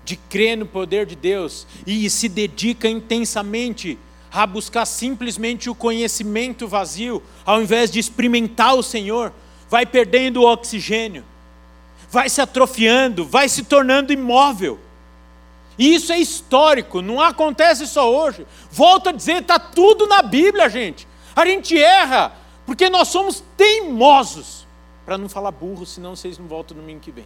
de 0.06 0.16
crer 0.16 0.56
no 0.56 0.68
poder 0.68 1.08
de 1.08 1.16
Deus 1.16 1.66
e 1.88 2.08
se 2.08 2.30
dedica 2.30 2.88
intensamente 2.88 3.98
a 4.32 4.46
buscar 4.46 4.86
simplesmente 4.86 5.72
o 5.72 5.74
conhecimento 5.74 6.68
vazio, 6.68 7.24
ao 7.44 7.64
invés 7.64 7.90
de 7.90 7.98
experimentar 7.98 8.76
o 8.76 8.84
Senhor, 8.84 9.34
vai 9.68 9.88
perdendo 9.88 10.42
o 10.42 10.46
oxigênio 10.46 11.31
vai 12.12 12.30
se 12.30 12.42
atrofiando, 12.42 13.26
vai 13.26 13.48
se 13.48 13.64
tornando 13.64 14.12
imóvel. 14.12 14.78
E 15.78 15.96
isso 15.96 16.12
é 16.12 16.20
histórico, 16.20 17.02
não 17.02 17.22
acontece 17.22 17.88
só 17.88 18.14
hoje. 18.14 18.46
Volto 18.70 19.10
a 19.10 19.12
dizer, 19.14 19.42
está 19.42 19.58
tudo 19.58 20.06
na 20.06 20.22
Bíblia, 20.22 20.70
gente. 20.70 21.08
A 21.34 21.46
gente 21.46 21.82
erra, 21.82 22.34
porque 22.66 22.90
nós 22.90 23.08
somos 23.08 23.42
teimosos. 23.56 24.68
Para 25.06 25.18
não 25.18 25.30
falar 25.30 25.52
burro, 25.52 25.86
senão 25.86 26.16
vocês 26.16 26.38
não 26.38 26.48
voltam 26.48 26.76
no 26.76 26.84
domingo 26.84 27.00
que 27.00 27.12
vem. 27.12 27.26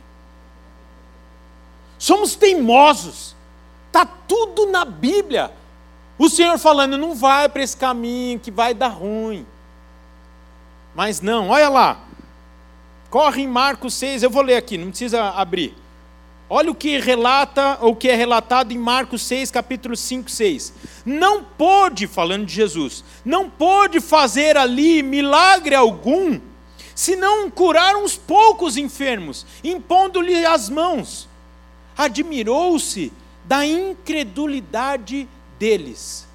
Somos 1.97 2.35
teimosos. 2.35 3.35
Está 3.87 4.05
tudo 4.05 4.67
na 4.67 4.85
Bíblia. 4.85 5.51
O 6.17 6.29
Senhor 6.29 6.57
falando, 6.59 6.97
não 6.97 7.15
vai 7.15 7.49
para 7.49 7.63
esse 7.63 7.75
caminho 7.75 8.39
que 8.39 8.51
vai 8.51 8.73
dar 8.73 8.89
ruim. 8.89 9.45
Mas 10.93 11.19
não, 11.19 11.49
olha 11.49 11.67
lá, 11.67 11.99
Corre 13.15 13.43
em 13.43 13.47
Marcos 13.47 13.93
6, 13.93 14.23
eu 14.23 14.29
vou 14.29 14.41
ler 14.41 14.57
aqui, 14.57 14.77
não 14.77 14.89
precisa 14.89 15.29
abrir. 15.29 15.73
Olha 16.49 16.69
o 16.69 16.75
que 16.75 16.99
relata, 16.99 17.77
o 17.79 17.95
que 17.95 18.09
é 18.09 18.13
relatado 18.13 18.73
em 18.73 18.77
Marcos 18.77 19.21
6, 19.21 19.51
capítulo 19.51 19.95
5, 19.95 20.29
6. 20.29 20.73
Não 21.05 21.41
pôde, 21.41 22.07
falando 22.07 22.45
de 22.45 22.53
Jesus, 22.53 23.05
não 23.23 23.49
pôde 23.49 24.01
fazer 24.01 24.57
ali 24.57 25.01
milagre 25.01 25.73
algum, 25.73 26.41
senão 26.93 27.49
curar 27.49 27.95
uns 27.95 28.17
poucos 28.17 28.75
enfermos, 28.75 29.45
impondo-lhe 29.63 30.45
as 30.45 30.69
mãos. 30.69 31.29
Admirou-se 31.97 33.13
da 33.45 33.65
incredulidade 33.65 35.25
deles. 35.57 36.27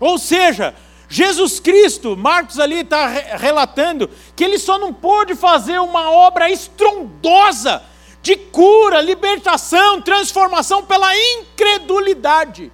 Ou 0.00 0.18
seja, 0.18 0.74
Jesus 1.12 1.60
Cristo, 1.60 2.16
Marcos 2.16 2.58
ali 2.58 2.76
está 2.76 3.06
relatando 3.06 4.08
que 4.34 4.42
ele 4.42 4.58
só 4.58 4.78
não 4.78 4.94
pôde 4.94 5.34
fazer 5.34 5.78
uma 5.78 6.10
obra 6.10 6.50
estrondosa 6.50 7.82
de 8.22 8.34
cura, 8.34 9.02
libertação, 9.02 10.00
transformação 10.00 10.86
pela 10.86 11.14
incredulidade 11.14 12.72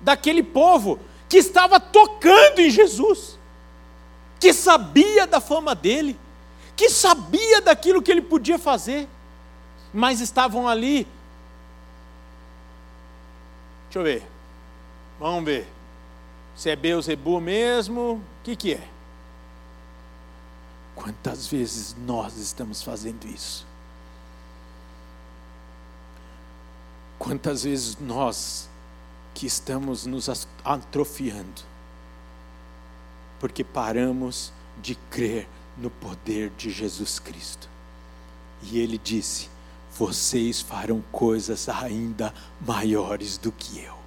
daquele 0.00 0.42
povo 0.42 0.98
que 1.28 1.36
estava 1.36 1.78
tocando 1.78 2.60
em 2.60 2.70
Jesus, 2.70 3.38
que 4.40 4.54
sabia 4.54 5.26
da 5.26 5.38
fama 5.38 5.74
dele, 5.74 6.18
que 6.74 6.88
sabia 6.88 7.60
daquilo 7.60 8.00
que 8.00 8.10
ele 8.10 8.22
podia 8.22 8.58
fazer, 8.58 9.06
mas 9.92 10.22
estavam 10.22 10.66
ali. 10.66 11.06
Deixa 13.84 13.98
eu 13.98 14.02
ver, 14.02 14.22
vamos 15.18 15.44
ver 15.44 15.79
se 16.56 16.70
é 16.70 16.76
Beuzebu 16.76 17.40
mesmo, 17.40 18.14
o 18.14 18.22
que, 18.44 18.56
que 18.56 18.74
é? 18.74 18.88
Quantas 20.94 21.46
vezes 21.46 21.96
nós 22.06 22.36
estamos 22.36 22.82
fazendo 22.82 23.26
isso? 23.26 23.66
Quantas 27.18 27.64
vezes 27.64 27.98
nós 27.98 28.68
que 29.34 29.46
estamos 29.46 30.06
nos 30.06 30.28
atrofiando, 30.64 31.62
porque 33.38 33.64
paramos 33.64 34.52
de 34.80 34.94
crer 34.94 35.48
no 35.76 35.90
poder 35.90 36.50
de 36.56 36.70
Jesus 36.70 37.18
Cristo. 37.18 37.68
E 38.62 38.78
ele 38.78 38.98
disse: 38.98 39.48
Vocês 39.96 40.60
farão 40.60 41.02
coisas 41.10 41.68
ainda 41.68 42.34
maiores 42.60 43.38
do 43.38 43.50
que 43.50 43.82
eu. 43.82 43.99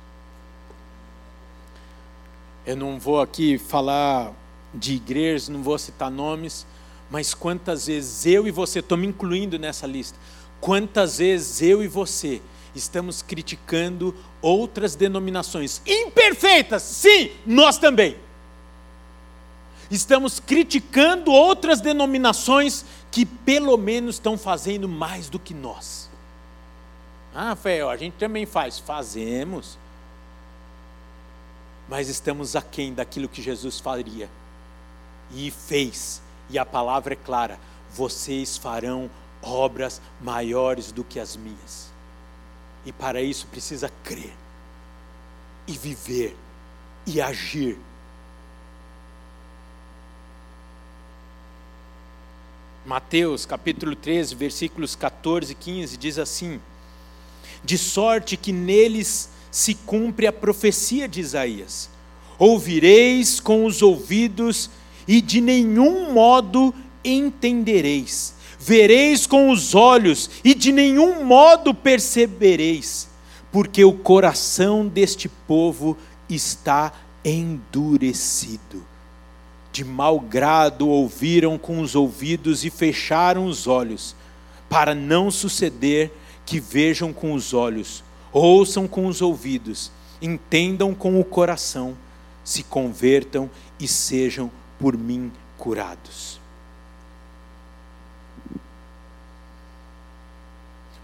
Eu 2.66 2.78
não 2.78 2.98
vou 2.98 3.20
aqui 3.20 3.58
falar 3.58 4.32
de 4.74 4.94
igrejas, 4.94 5.50
não 5.50 5.62
vou 5.62 5.78
citar 5.78 6.10
nomes, 6.10 6.66
mas 7.10 7.34
quantas 7.34 7.88
vezes 7.88 8.26
eu 8.26 8.48
e 8.48 8.52
você, 8.52 8.80
estou 8.80 8.98
me 8.98 9.06
incluindo 9.06 9.60
nessa 9.60 9.86
lista, 9.86 10.18
quantas 10.62 11.18
vezes 11.18 11.62
eu 11.62 11.84
e 11.84 11.88
você 11.88 12.42
estamos 12.74 13.22
criticando 13.22 14.16
outras 14.42 14.96
denominações 14.96 15.82
imperfeitas, 15.86 16.82
sim, 16.82 17.32
nós 17.46 17.78
também. 17.78 18.18
Estamos 19.92 20.40
criticando 20.40 21.32
outras 21.32 21.82
denominações 21.82 22.84
que 23.12 23.26
pelo 23.26 23.78
menos 23.78 24.16
estão 24.16 24.38
fazendo 24.38 24.90
mais 24.90 25.30
do 25.30 25.38
que 25.38 25.54
nós. 25.54 26.10
Ah, 27.36 27.50
Rafael, 27.50 27.90
a 27.90 27.98
gente 27.98 28.14
também 28.14 28.46
faz. 28.46 28.80
Fazemos 28.80 29.78
mas 31.88 32.10
estamos 32.10 32.56
aquém 32.56 32.94
daquilo 32.94 33.28
que 33.28 33.42
Jesus 33.42 33.80
faria 33.80 34.30
e 35.32 35.52
fez, 35.52 36.22
e 36.50 36.58
a 36.58 36.66
palavra 36.66 37.14
é 37.14 37.18
clara: 37.18 37.60
vocês 37.94 38.58
farão 38.58 39.10
obras 39.42 40.02
maiores 40.22 40.92
do 40.92 41.04
que 41.04 41.20
as 41.20 41.36
minhas. 41.36 41.92
E 42.86 42.92
para 42.92 43.22
isso 43.22 43.48
precisa 43.48 43.92
crer, 44.04 44.34
e 45.68 45.74
viver, 45.74 46.36
e 47.06 47.22
agir. 47.22 47.78
Mateus 52.86 53.46
capítulo 53.46 53.96
13, 53.96 54.36
versículos 54.36 54.96
14 54.96 55.54
e 55.54 55.56
15 55.56 55.98
diz 55.98 56.18
assim: 56.20 56.62
De 57.64 57.78
sorte 57.78 58.36
que 58.36 58.52
neles 58.52 59.30
se 59.54 59.76
cumpre 59.76 60.26
a 60.26 60.34
profecia 60.34 61.08
de 61.08 61.22
Isaías: 61.22 61.88
Ouvireis 62.40 63.40
com 63.40 63.66
os 63.66 63.84
ouvidos 63.84 64.68
e 65.08 65.22
de 65.22 65.40
nenhum 65.40 66.12
modo 66.12 66.74
entendereis. 67.06 68.34
Vereis 68.60 69.28
com 69.28 69.52
os 69.52 69.76
olhos 69.76 70.30
e 70.44 70.56
de 70.56 70.72
nenhum 70.72 71.24
modo 71.24 71.72
percebereis, 71.72 73.08
porque 73.52 73.86
o 73.86 73.94
coração 73.94 74.88
deste 74.88 75.30
povo 75.30 75.96
está 76.28 76.92
endurecido. 77.24 78.84
De 79.72 79.84
mau 79.84 80.20
grado 80.20 80.88
ouviram 80.88 81.60
com 81.60 81.80
os 81.80 81.94
ouvidos 81.94 82.66
e 82.66 82.72
fecharam 82.72 83.46
os 83.46 83.68
olhos, 83.68 84.16
para 84.68 84.96
não 84.96 85.30
suceder 85.30 86.12
que 86.44 86.60
vejam 86.60 87.14
com 87.14 87.34
os 87.34 87.54
olhos 87.54 88.04
ouçam 88.34 88.88
com 88.88 89.06
os 89.06 89.22
ouvidos, 89.22 89.92
entendam 90.22 90.94
com 90.94 91.20
o 91.20 91.24
coração, 91.24 91.96
se 92.44 92.64
convertam 92.64 93.50
e 93.80 93.88
sejam 93.88 94.52
por 94.80 94.98
mim 94.98 95.32
curados. 95.58 96.42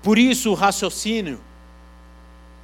Por 0.02 0.18
isso 0.18 0.52
o 0.52 0.56
raciocínio, 0.56 1.40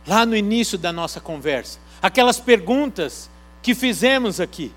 lá 0.07 0.25
no 0.25 0.35
início 0.35 0.77
da 0.77 0.91
nossa 0.91 1.19
conversa, 1.19 1.79
aquelas 2.01 2.39
perguntas 2.39 3.29
que 3.61 3.75
fizemos 3.75 4.39
aqui. 4.39 4.73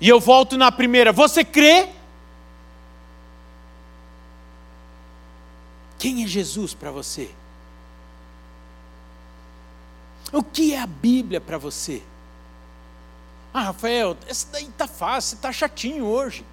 E 0.00 0.08
eu 0.08 0.18
volto 0.18 0.58
na 0.58 0.70
primeira: 0.72 1.12
você 1.12 1.44
crê? 1.44 1.88
Quem 5.98 6.24
é 6.24 6.26
Jesus 6.26 6.74
para 6.74 6.90
você? 6.90 7.30
O 10.34 10.42
que 10.42 10.74
é 10.74 10.80
a 10.80 10.86
Bíblia 10.86 11.40
para 11.40 11.56
você? 11.56 12.02
Ah, 13.52 13.62
Rafael, 13.62 14.16
essa 14.28 14.48
daí 14.50 14.64
está 14.64 14.88
fácil, 14.88 15.36
está 15.36 15.52
chatinho 15.52 16.06
hoje. 16.06 16.44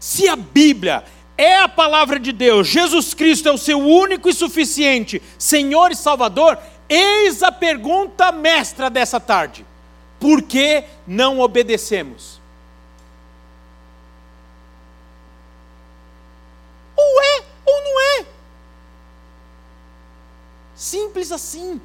Se 0.00 0.26
a 0.26 0.34
Bíblia 0.34 1.04
é 1.36 1.58
a 1.58 1.68
palavra 1.68 2.18
de 2.18 2.32
Deus, 2.32 2.66
Jesus 2.66 3.12
Cristo 3.12 3.50
é 3.50 3.52
o 3.52 3.58
seu 3.58 3.78
único 3.78 4.30
e 4.30 4.32
suficiente 4.32 5.20
Senhor 5.38 5.92
e 5.92 5.94
Salvador, 5.94 6.58
eis 6.88 7.42
a 7.42 7.52
pergunta 7.52 8.32
mestra 8.32 8.88
dessa 8.88 9.20
tarde: 9.20 9.66
por 10.18 10.40
que 10.40 10.84
não 11.06 11.40
obedecemos? 11.40 12.40
Ou 16.96 17.22
é 17.22 17.44
ou 17.66 17.84
não 17.84 18.00
é? 18.00 18.26
Simples 20.74 21.30
assim. 21.30 21.78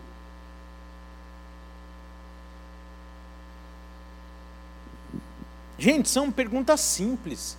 Gente, 5.80 6.10
são 6.10 6.30
perguntas 6.30 6.82
simples, 6.82 7.58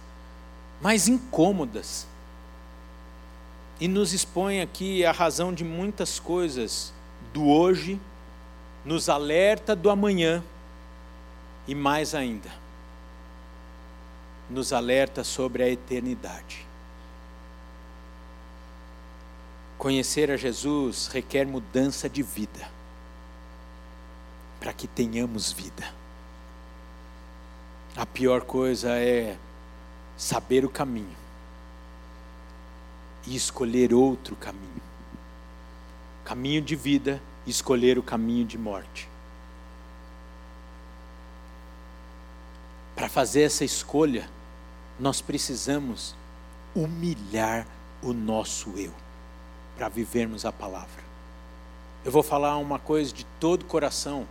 mas 0.78 1.08
incômodas. 1.08 2.06
E 3.80 3.88
nos 3.88 4.12
expõe 4.12 4.60
aqui 4.60 5.06
a 5.06 5.10
razão 5.10 5.54
de 5.54 5.64
muitas 5.64 6.20
coisas 6.20 6.92
do 7.32 7.48
hoje, 7.48 7.98
nos 8.84 9.08
alerta 9.08 9.74
do 9.74 9.88
amanhã 9.88 10.44
e 11.66 11.74
mais 11.74 12.14
ainda, 12.14 12.50
nos 14.50 14.70
alerta 14.70 15.24
sobre 15.24 15.62
a 15.62 15.68
eternidade. 15.70 16.66
Conhecer 19.78 20.30
a 20.30 20.36
Jesus 20.36 21.06
requer 21.06 21.46
mudança 21.46 22.06
de 22.06 22.22
vida, 22.22 22.70
para 24.60 24.74
que 24.74 24.86
tenhamos 24.86 25.50
vida. 25.52 25.99
A 27.96 28.06
pior 28.06 28.42
coisa 28.42 28.90
é 28.98 29.36
saber 30.16 30.64
o 30.64 30.68
caminho 30.68 31.16
e 33.26 33.34
escolher 33.34 33.92
outro 33.92 34.36
caminho. 34.36 34.82
Caminho 36.24 36.62
de 36.62 36.76
vida 36.76 37.20
e 37.46 37.50
escolher 37.50 37.98
o 37.98 38.02
caminho 38.02 38.46
de 38.46 38.56
morte. 38.56 39.08
Para 42.94 43.08
fazer 43.08 43.42
essa 43.42 43.64
escolha, 43.64 44.28
nós 44.98 45.20
precisamos 45.20 46.14
humilhar 46.74 47.66
o 48.02 48.12
nosso 48.12 48.70
eu, 48.76 48.92
para 49.76 49.88
vivermos 49.88 50.44
a 50.44 50.52
palavra. 50.52 51.02
Eu 52.04 52.12
vou 52.12 52.22
falar 52.22 52.56
uma 52.58 52.78
coisa 52.78 53.12
de 53.12 53.24
todo 53.38 53.64
coração 53.64 54.26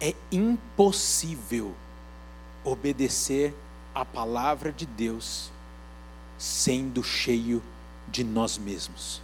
é 0.00 0.14
impossível 0.30 1.74
obedecer 2.64 3.54
a 3.94 4.04
palavra 4.04 4.72
de 4.72 4.86
Deus 4.86 5.50
sendo 6.36 7.02
cheio 7.02 7.62
de 8.06 8.22
nós 8.22 8.58
mesmos. 8.58 9.20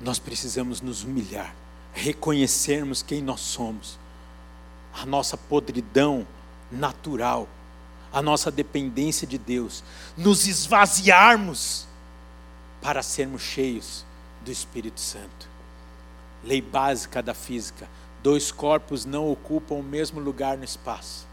Nós 0.00 0.18
precisamos 0.18 0.80
nos 0.80 1.02
humilhar, 1.02 1.54
reconhecermos 1.92 3.02
quem 3.02 3.22
nós 3.22 3.40
somos, 3.40 3.98
a 4.92 5.06
nossa 5.06 5.36
podridão 5.36 6.26
natural, 6.70 7.48
a 8.12 8.20
nossa 8.20 8.50
dependência 8.50 9.26
de 9.26 9.38
Deus, 9.38 9.82
nos 10.16 10.46
esvaziarmos 10.46 11.86
para 12.80 13.02
sermos 13.02 13.42
cheios 13.42 14.04
do 14.44 14.52
Espírito 14.52 15.00
Santo 15.00 15.47
lei 16.48 16.62
básica 16.62 17.22
da 17.22 17.34
física: 17.34 17.88
dois 18.22 18.50
corpos 18.50 19.04
não 19.04 19.30
ocupam 19.30 19.76
o 19.76 19.82
mesmo 19.82 20.18
lugar 20.18 20.56
no 20.56 20.64
espaço. 20.64 21.26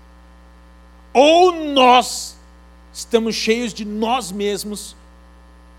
Ou 1.14 1.52
nós 1.72 2.36
estamos 2.94 3.36
cheios 3.36 3.74
de 3.74 3.86
nós 3.86 4.32
mesmos, 4.32 4.96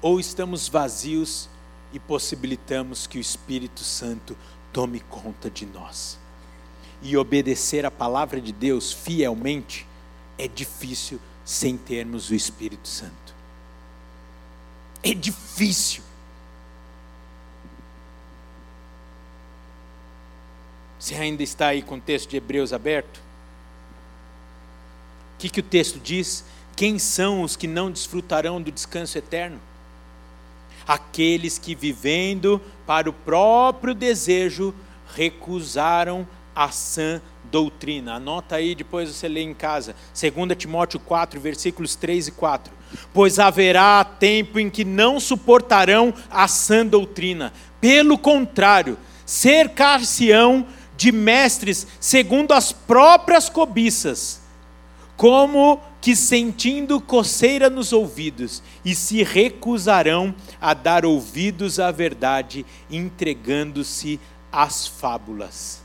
ou 0.01 0.19
estamos 0.19 0.69
vazios 0.69 1.49
e 1.93 1.99
possibilitamos 1.99 3.07
que 3.07 3.19
o 3.19 3.21
Espírito 3.21 3.81
Santo 3.81 4.37
tome 4.73 5.01
conta 5.01 5.51
de 5.51 5.67
nós. 5.67 6.19
E 7.03 7.17
obedecer 7.17 7.85
a 7.85 7.91
palavra 7.91 8.41
de 8.41 8.53
Deus 8.53 8.93
fielmente 8.93 9.87
é 10.39 10.49
difícil 10.49 11.21
sem 11.45 11.77
termos 11.77 12.31
o 12.31 12.35
Espírito 12.35 12.89
Santo. 12.89 13.35
É 15.03 15.15
difícil. 15.15 16.03
Você 21.07 21.15
ainda 21.15 21.45
está 21.45 21.69
aí 21.69 21.83
com 21.83 21.95
o 21.95 22.01
texto 22.01 22.31
de 22.31 22.37
Hebreus 22.37 22.73
aberto? 22.73 23.19
O 23.19 23.21
que, 25.39 25.49
que 25.49 25.61
o 25.61 25.63
texto 25.63 26.01
diz? 26.01 26.45
Quem 26.75 26.99
são 26.99 27.43
os 27.43 27.55
que 27.55 27.69
não 27.69 27.93
desfrutarão 27.93 28.61
do 28.61 28.73
descanso 28.73 29.17
eterno? 29.17 29.61
Aqueles 30.85 31.61
que, 31.61 31.77
vivendo 31.77 32.61
para 32.85 33.09
o 33.09 33.13
próprio 33.13 33.95
desejo, 33.95 34.75
recusaram 35.15 36.27
a 36.53 36.73
sã 36.73 37.23
doutrina. 37.53 38.15
Anota 38.15 38.57
aí, 38.57 38.75
depois 38.75 39.09
você 39.09 39.29
lê 39.29 39.43
em 39.43 39.55
casa. 39.55 39.95
2 40.21 40.59
Timóteo 40.59 40.99
4, 40.99 41.41
versículos 41.41 41.95
3 41.95 42.27
e 42.27 42.33
4. 42.33 42.73
Pois 43.15 43.39
haverá 43.39 44.03
tempo 44.03 44.59
em 44.59 44.69
que 44.69 44.85
não 44.85 45.21
suportarão 45.21 46.13
a 46.29 46.49
sã 46.49 46.85
doutrina. 46.85 47.53
Pelo 47.81 48.19
contrário, 48.19 48.99
cercar-se-ão 49.25 50.67
de 50.97 51.13
mestres 51.13 51.87
segundo 52.01 52.53
as 52.53 52.73
próprias 52.73 53.49
cobiças, 53.49 54.41
como 55.17 55.81
que 56.01 56.15
sentindo 56.15 57.01
coceira 57.01 57.69
nos 57.69 57.93
ouvidos, 57.93 58.63
e 58.85 58.95
se 58.95 59.23
recusarão 59.23 60.35
a 60.61 60.73
dar 60.73 61.05
ouvidos 61.05 61.81
à 61.81 61.91
verdade, 61.91 62.65
entregando-se 62.91 64.21
às 64.53 64.87
fábulas. 64.87 65.83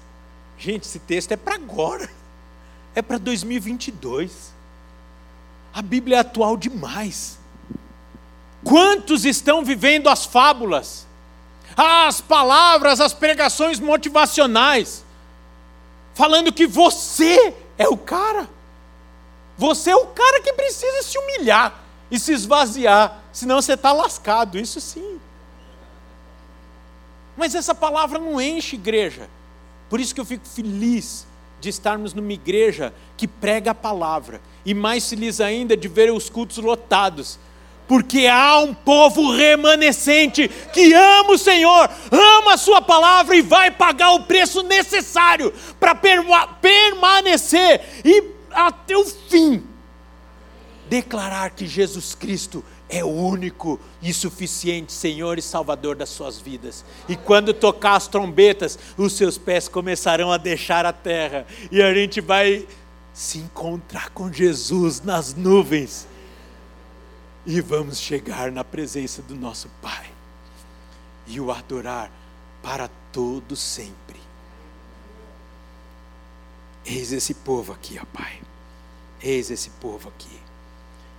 Gente, 0.58 0.84
esse 0.84 1.00
texto 1.00 1.32
é 1.32 1.36
para 1.36 1.56
agora, 1.56 2.10
é 2.93 3.02
para 3.02 3.17
2022. 3.17 4.54
A 5.74 5.82
Bíblia 5.82 6.17
é 6.17 6.19
atual 6.19 6.56
demais. 6.56 7.39
Quantos 8.63 9.26
estão 9.26 9.65
vivendo 9.65 10.08
as 10.08 10.26
fábulas? 10.26 11.08
As 11.76 12.22
palavras, 12.22 13.00
as 13.00 13.14
pregações 13.14 13.80
motivacionais, 13.80 15.04
falando 16.14 16.52
que 16.52 16.68
você 16.68 17.54
é 17.78 17.88
o 17.88 17.98
cara. 17.98 18.50
Você 19.58 19.92
é 19.92 19.96
o 19.96 20.08
cara 20.08 20.42
que 20.42 20.54
precisa 20.54 21.04
se 21.04 21.18
humilhar 21.18 21.82
e 22.10 22.20
se 22.20 22.34
esvaziar, 22.34 23.22
senão 23.32 23.62
você 23.62 23.74
está 23.74 23.92
lascado, 23.94 24.58
isso 24.58 24.82
sim. 24.82 25.20
Mas 27.38 27.56
essa 27.56 27.74
palavra 27.74 28.20
não 28.20 28.41
enche 28.41 28.76
igreja. 28.76 29.30
Por 29.89 30.00
isso 30.00 30.14
que 30.14 30.22
eu 30.22 30.26
fico 30.26 30.48
feliz 30.48 31.26
de 31.60 31.70
estarmos 31.70 32.14
numa 32.14 32.34
igreja 32.34 32.93
que 33.16 33.28
prega 33.28 33.72
a 33.72 33.76
palavra. 33.76 34.41
E 34.66 34.74
mais 34.74 35.08
feliz 35.08 35.39
ainda 35.39 35.78
de 35.78 35.88
ver 35.88 36.12
os 36.12 36.30
cultos 36.30 36.58
lotados, 36.58 37.39
porque 37.88 38.26
há 38.28 38.60
um 38.60 38.74
povo 38.74 39.32
remanescente 39.32 40.48
que 40.72 40.94
ama 40.94 41.34
o 41.34 41.38
Senhor, 41.38 41.90
ama 42.12 42.54
a 42.54 42.58
Sua 42.58 42.82
palavra 42.82 43.36
e 43.36 43.42
vai 43.42 43.70
pagar 43.70 44.14
o 44.14 44.24
preço 44.24 44.64
necessário 44.64 45.54
para 45.80 45.94
permanecer 45.96 47.82
e 48.06 48.24
até 48.52 48.96
o 48.96 49.06
fim. 49.06 49.64
Declarar 50.90 51.52
que 51.52 51.68
Jesus 51.68 52.16
Cristo 52.16 52.64
é 52.90 53.04
o 53.04 53.08
único 53.08 53.80
e 54.02 54.14
suficiente 54.14 54.92
Senhor 54.92 55.38
e 55.38 55.42
Salvador 55.42 55.96
das 55.96 56.10
suas 56.10 56.40
vidas. 56.40 56.84
E 57.08 57.16
quando 57.16 57.54
tocar 57.54 57.96
as 57.96 58.08
trombetas, 58.08 58.78
os 58.98 59.14
seus 59.14 59.38
pés 59.38 59.70
começarão 59.70 60.32
a 60.32 60.38
deixar 60.38 60.86
a 60.86 60.92
terra. 60.92 61.46
E 61.72 61.82
a 61.82 61.94
gente 61.94 62.20
vai 62.20 62.68
se 63.14 63.38
encontrar 63.38 64.10
com 64.10 64.32
Jesus 64.32 65.02
nas 65.02 65.34
nuvens 65.34 66.11
e 67.46 67.60
vamos 67.62 68.00
chegar 68.00 68.52
na 68.52 68.64
presença 68.64 69.22
do 69.22 69.36
nosso 69.36 69.70
Pai 69.82 70.10
e 71.28 71.39
o 71.39 71.52
adorar 71.52 72.12
para 72.62 72.89
todo 73.12 73.56
sempre. 73.56 74.20
Eis 76.86 77.12
esse 77.12 77.34
povo 77.34 77.74
aqui, 77.74 78.00
ó 78.02 78.06
Pai. 78.06 78.39
Eis 79.22 79.52
esse 79.52 79.70
povo 79.70 80.10
aqui. 80.10 80.39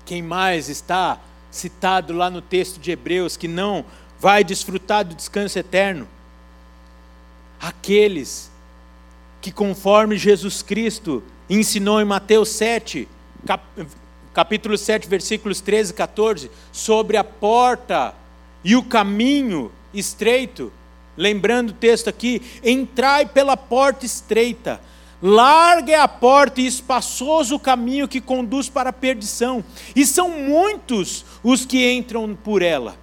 Quem 0.05 0.23
mais 0.23 0.69
está 0.69 1.21
citado 1.51 2.13
lá 2.13 2.31
no 2.31 2.43
texto 2.43 2.79
de 2.81 2.91
Hebreus 2.91 3.37
que 3.37 3.49
não 3.49 3.85
vai 4.19 4.43
desfrutar 4.43 5.05
do 5.05 5.15
descanso 5.15 5.59
eterno? 5.59 6.09
Aqueles 7.61 8.51
que, 9.41 9.53
conforme 9.53 10.17
Jesus 10.17 10.63
Cristo 10.63 11.23
ensinou 11.49 12.01
em 12.01 12.05
Mateus 12.05 12.49
7, 12.51 13.09
cap, 13.47 13.65
capítulo 14.33 14.77
7, 14.79 15.09
versículos 15.09 15.61
13 15.61 15.93
e 15.93 15.95
14, 15.95 16.51
sobre 16.73 17.17
a 17.17 17.25
porta 17.25 18.15
e 18.65 18.77
o 18.77 18.83
caminho 18.83 19.71
estreito. 19.93 20.73
Lembrando 21.17 21.71
o 21.71 21.75
texto 21.75 22.09
aqui: 22.09 22.41
entrai 22.65 23.27
pela 23.27 23.57
porta 23.57 24.07
estreita, 24.07 24.81
larga 25.21 25.93
é 25.93 25.97
a 25.97 26.09
porta 26.09 26.61
e 26.61 26.67
espaçoso 26.67 27.57
o 27.57 27.61
caminho 27.61 28.09
que 28.09 28.21
conduz 28.21 28.69
para 28.69 28.91
a 28.91 28.95
perdição, 28.95 29.65
e 29.95 30.07
são 30.07 30.31
muitos 30.31 31.25
os 31.43 31.67
que 31.67 31.93
entram 31.93 32.35
por 32.35 32.63
ela, 32.63 32.97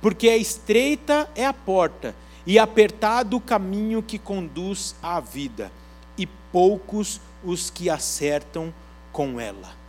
porque 0.00 0.28
a 0.28 0.36
estreita 0.36 1.28
é 1.34 1.44
a 1.44 1.52
porta 1.52 2.14
e 2.46 2.58
apertado 2.58 3.36
o 3.36 3.40
caminho 3.40 4.02
que 4.02 4.18
conduz 4.18 4.94
à 5.02 5.20
vida, 5.20 5.70
e 6.16 6.26
poucos 6.26 7.20
os 7.42 7.68
que 7.68 7.90
acertam 7.90 8.72
com 9.12 9.38
ela. 9.38 9.83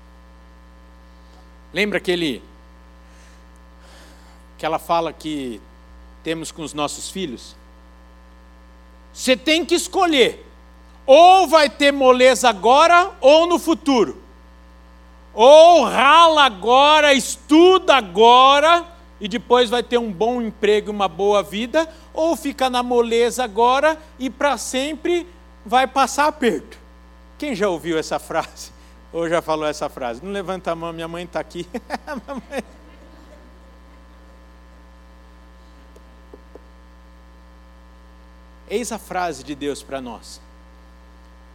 Lembra 1.75 1.97
aquele 1.97 2.41
aquela 4.55 4.79
fala 4.79 5.11
que 5.11 5.59
temos 6.23 6.49
com 6.49 6.61
os 6.61 6.73
nossos 6.73 7.09
filhos? 7.09 7.53
Você 9.11 9.35
tem 9.35 9.65
que 9.65 9.75
escolher. 9.75 10.49
Ou 11.05 11.49
vai 11.49 11.69
ter 11.69 11.91
moleza 11.91 12.47
agora 12.47 13.11
ou 13.19 13.45
no 13.45 13.59
futuro. 13.59 14.23
Ou 15.33 15.83
rala 15.83 16.45
agora, 16.45 17.13
estuda 17.13 17.97
agora 17.97 18.85
e 19.19 19.27
depois 19.27 19.69
vai 19.69 19.83
ter 19.83 19.97
um 19.97 20.13
bom 20.13 20.41
emprego, 20.41 20.91
uma 20.91 21.09
boa 21.09 21.43
vida, 21.43 21.93
ou 22.13 22.37
fica 22.37 22.69
na 22.69 22.81
moleza 22.81 23.43
agora 23.43 24.01
e 24.17 24.29
para 24.29 24.57
sempre 24.57 25.27
vai 25.65 25.87
passar 25.87 26.27
aperto. 26.27 26.77
Quem 27.37 27.53
já 27.53 27.67
ouviu 27.67 27.97
essa 27.97 28.17
frase? 28.17 28.74
Ou 29.13 29.29
já 29.29 29.41
falou 29.41 29.65
essa 29.65 29.87
frase? 29.89 30.23
Não 30.23 30.31
levanta 30.31 30.71
a 30.71 30.75
mão, 30.75 30.91
minha 30.91 31.07
mãe 31.07 31.23
está 31.23 31.39
aqui. 31.39 31.67
Eis 38.67 38.91
a 38.91 38.97
frase 38.97 39.43
de 39.43 39.53
Deus 39.53 39.83
para 39.83 40.01
nós. 40.01 40.41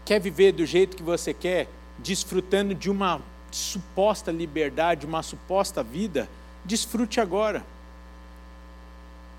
Quer 0.05 0.21
viver 0.21 0.53
do 0.53 0.65
jeito 0.65 0.97
que 0.97 1.03
você 1.03 1.35
quer, 1.35 1.69
desfrutando 1.99 2.75
de 2.75 2.91
uma 2.91 3.21
suposta 3.51 4.31
liberdade, 4.31 5.07
uma 5.07 5.23
suposta 5.23 5.83
vida? 5.83 6.29
Desfrute 6.65 7.21
agora. 7.21 7.65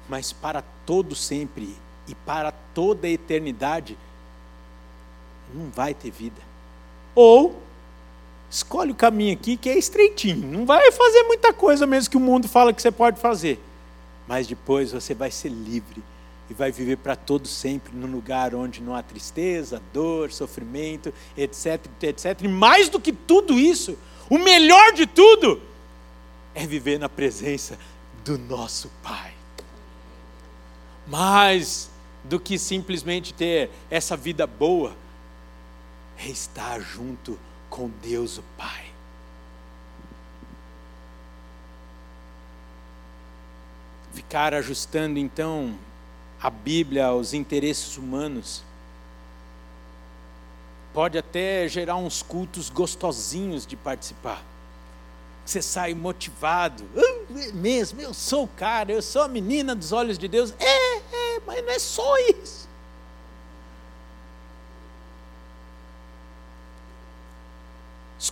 Mas 0.09 0.33
para 0.33 0.63
todo 0.85 1.15
sempre 1.15 1.75
e 2.07 2.15
para 2.15 2.51
toda 2.73 3.07
a 3.07 3.09
eternidade, 3.09 3.97
não 5.53 5.69
vai 5.69 5.93
ter 5.93 6.11
vida. 6.11 6.41
Ou 7.15 7.61
escolhe 8.51 8.91
o 8.91 8.95
caminho 8.95 9.33
aqui 9.33 9.55
que 9.55 9.69
é 9.69 9.77
estreitinho. 9.77 10.45
Não 10.45 10.65
vai 10.65 10.91
fazer 10.91 11.23
muita 11.23 11.53
coisa 11.53 11.87
mesmo 11.87 12.11
que 12.11 12.17
o 12.17 12.19
mundo 12.19 12.49
fala 12.49 12.73
que 12.73 12.81
você 12.81 12.91
pode 12.91 13.19
fazer. 13.19 13.57
Mas 14.27 14.45
depois 14.45 14.91
você 14.91 15.13
vai 15.13 15.31
ser 15.31 15.49
livre 15.49 16.03
e 16.49 16.53
vai 16.53 16.69
viver 16.69 16.97
para 16.97 17.15
todo 17.15 17.47
sempre 17.47 17.95
num 17.95 18.11
lugar 18.11 18.53
onde 18.53 18.81
não 18.81 18.93
há 18.93 19.01
tristeza, 19.01 19.81
dor, 19.93 20.33
sofrimento, 20.33 21.13
etc, 21.37 21.79
etc. 22.01 22.41
E 22.41 22.47
mais 22.49 22.89
do 22.89 22.99
que 22.99 23.13
tudo 23.13 23.57
isso, 23.57 23.97
o 24.29 24.37
melhor 24.37 24.91
de 24.91 25.07
tudo 25.07 25.61
é 26.53 26.67
viver 26.67 26.99
na 26.99 27.07
presença 27.07 27.79
do 28.25 28.37
nosso 28.37 28.91
Pai. 29.01 29.31
Mais 31.07 31.89
do 32.23 32.37
que 32.37 32.59
simplesmente 32.59 33.33
ter 33.33 33.69
essa 33.89 34.17
vida 34.17 34.45
boa, 34.45 34.93
é 36.17 36.27
estar 36.27 36.79
junto 36.81 37.39
com 37.71 37.89
Deus 38.03 38.37
o 38.37 38.43
Pai. 38.57 38.91
Ficar 44.13 44.53
ajustando 44.53 45.17
então 45.17 45.73
a 46.39 46.49
Bíblia 46.49 47.05
aos 47.05 47.33
interesses 47.33 47.97
humanos 47.97 48.61
pode 50.93 51.17
até 51.17 51.67
gerar 51.69 51.95
uns 51.95 52.21
cultos 52.21 52.69
gostosinhos 52.69 53.65
de 53.65 53.77
participar. 53.77 54.43
Você 55.45 55.61
sai 55.61 55.93
motivado, 55.93 56.83
é 56.95 57.51
mesmo, 57.53 58.01
eu 58.01 58.13
sou 58.13 58.43
o 58.43 58.47
cara, 58.47 58.91
eu 58.91 59.01
sou 59.01 59.21
a 59.21 59.27
menina 59.29 59.73
dos 59.73 59.93
olhos 59.93 60.17
de 60.17 60.27
Deus. 60.27 60.53
É, 60.59 60.97
é, 60.97 61.39
mas 61.47 61.63
não 61.63 61.71
é 61.71 61.79
só 61.79 62.17
isso. 62.17 62.69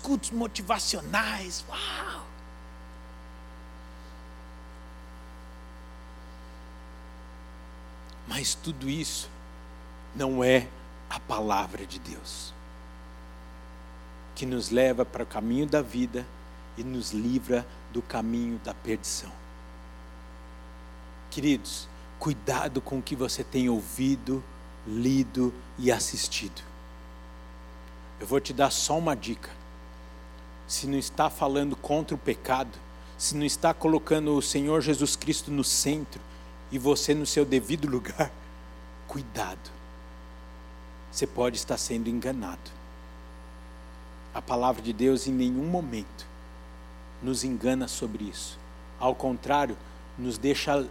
Cultos 0.02 0.32
motivacionais, 0.32 1.64
uau! 1.70 2.26
Mas 8.28 8.54
tudo 8.54 8.90
isso 8.90 9.30
não 10.16 10.44
é 10.44 10.68
a 11.10 11.20
palavra 11.20 11.86
de 11.86 12.00
Deus, 12.00 12.54
que 14.36 14.46
nos 14.46 14.70
leva 14.70 15.04
para 15.04 15.24
o 15.24 15.26
caminho 15.26 15.66
da 15.66 15.82
vida 15.82 16.26
e 16.78 16.84
nos 16.84 17.12
livra 17.12 17.66
do 17.92 18.02
caminho 18.02 18.60
da 18.64 18.74
perdição. 18.74 19.32
Queridos, 21.32 21.88
cuidado 22.20 22.82
com 22.82 23.00
o 23.00 23.02
que 23.02 23.16
você 23.16 23.44
tem 23.44 23.68
ouvido, 23.68 24.44
lido 24.86 25.54
e 25.78 25.92
assistido. 25.92 26.62
Eu 28.20 28.28
vou 28.28 28.40
te 28.40 28.54
dar 28.54 28.72
só 28.72 28.98
uma 28.98 29.16
dica 29.16 29.59
se 30.70 30.86
não 30.86 31.00
está 31.00 31.32
falando 31.32 31.76
contra 31.76 32.14
o 32.14 32.18
pecado, 32.18 32.78
se 33.18 33.36
não 33.36 33.44
está 33.44 33.74
colocando 33.74 34.38
o 34.38 34.42
Senhor 34.42 34.82
Jesus 34.82 35.16
Cristo 35.16 35.50
no 35.50 35.64
centro 35.64 36.22
e 36.72 36.78
você 36.78 37.16
no 37.16 37.26
seu 37.26 37.44
devido 37.44 37.90
lugar, 37.90 38.32
cuidado. 39.08 39.72
Você 41.12 41.26
pode 41.26 41.58
estar 41.58 41.76
sendo 41.76 42.08
enganado. 42.08 42.70
A 44.32 44.44
palavra 44.44 44.80
de 44.80 44.94
Deus 44.94 45.26
em 45.26 45.32
nenhum 45.32 45.66
momento 45.66 46.28
nos 47.20 47.44
engana 47.44 47.88
sobre 47.88 48.26
isso. 48.26 48.60
Ao 49.00 49.16
contrário, 49.16 49.76
nos 50.20 50.38
deixa 50.38 50.88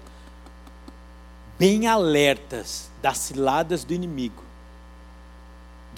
bem 1.56 1.86
alertas 1.86 2.90
das 3.00 3.18
ciladas 3.18 3.84
do 3.84 3.94
inimigo 3.94 4.47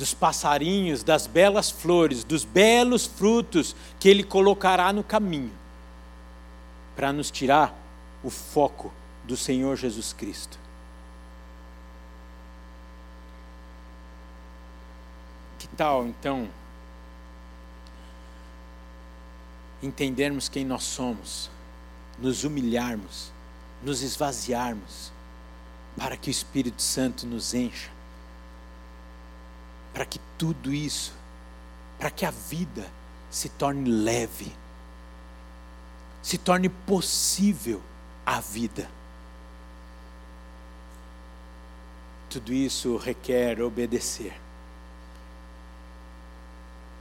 dos 0.01 0.15
passarinhos, 0.15 1.03
das 1.03 1.27
belas 1.27 1.71
flores, 1.71 2.25
dos 2.25 2.43
belos 2.43 3.05
frutos 3.05 3.77
que 3.99 4.09
Ele 4.09 4.25
colocará 4.25 4.95
no 4.95 5.05
caminho, 5.05 5.53
para 6.97 7.13
nos 7.13 7.31
tirar 7.31 7.79
o 8.25 8.31
foco 8.31 8.91
do 9.25 9.37
Senhor 9.37 9.77
Jesus 9.77 10.15
Cristo. 10.15 10.59
Que 15.59 15.69
tal, 15.69 16.07
então, 16.07 16.49
entendermos 19.83 20.49
quem 20.49 20.65
nós 20.65 20.85
somos, 20.85 21.51
nos 22.19 22.43
humilharmos, 22.43 23.31
nos 23.83 24.01
esvaziarmos, 24.01 25.13
para 25.95 26.17
que 26.17 26.31
o 26.31 26.33
Espírito 26.33 26.81
Santo 26.81 27.27
nos 27.27 27.53
encha 27.53 28.00
para 29.93 30.05
que 30.05 30.21
tudo 30.39 30.73
isso, 30.73 31.13
para 31.99 32.11
que 32.11 32.25
a 32.25 32.31
vida 32.31 32.87
se 33.31 33.49
torne 33.49 33.89
leve, 33.89 34.53
se 36.23 36.39
torne 36.39 36.69
possível 36.69 37.81
a 38.25 38.41
vida. 38.41 38.89
Tudo 42.29 42.53
isso 42.53 42.97
requer 42.97 43.61
obedecer. 43.61 44.35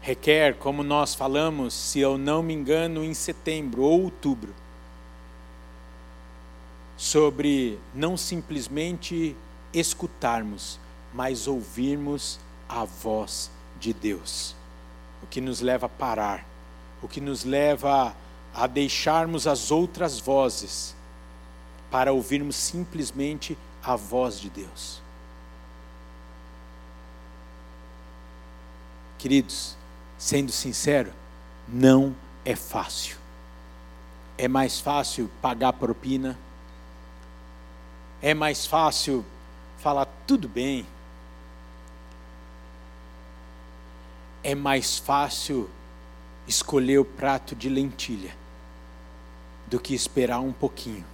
Requer, 0.01 0.55
como 0.55 0.81
nós 0.81 1.13
falamos, 1.13 1.73
se 1.73 1.99
eu 1.99 2.17
não 2.17 2.41
me 2.41 2.53
engano, 2.53 3.03
em 3.03 3.13
setembro 3.13 3.83
ou 3.83 4.03
outubro, 4.03 4.55
sobre 6.97 7.77
não 7.93 8.17
simplesmente 8.17 9.35
escutarmos, 9.73 10.79
mas 11.13 11.47
ouvirmos 11.47 12.39
a 12.69 12.85
voz 12.85 13.49
de 13.79 13.91
Deus. 13.91 14.55
O 15.21 15.27
que 15.27 15.41
nos 15.41 15.59
leva 15.59 15.87
a 15.87 15.89
parar, 15.89 16.45
o 17.01 17.07
que 17.07 17.19
nos 17.19 17.43
leva 17.43 18.15
a 18.53 18.67
deixarmos 18.67 19.47
as 19.47 19.71
outras 19.71 20.19
vozes 20.19 20.95
para 21.89 22.13
ouvirmos 22.13 22.55
simplesmente 22.55 23.57
a 23.83 23.95
voz 23.95 24.39
de 24.39 24.49
Deus. 24.49 25.01
Queridos, 29.17 29.75
sendo 30.17 30.51
sincero, 30.51 31.11
não 31.67 32.15
é 32.45 32.55
fácil. 32.55 33.17
É 34.37 34.47
mais 34.47 34.79
fácil 34.79 35.29
pagar 35.41 35.73
propina. 35.73 36.37
É 38.21 38.33
mais 38.33 38.65
fácil 38.65 39.25
falar 39.77 40.07
tudo 40.25 40.47
bem. 40.47 40.85
É 44.43 44.55
mais 44.55 44.97
fácil 44.97 45.69
escolher 46.47 46.97
o 46.97 47.05
prato 47.05 47.55
de 47.55 47.69
lentilha 47.69 48.35
do 49.67 49.79
que 49.79 49.93
esperar 49.93 50.39
um 50.39 50.51
pouquinho. 50.51 51.05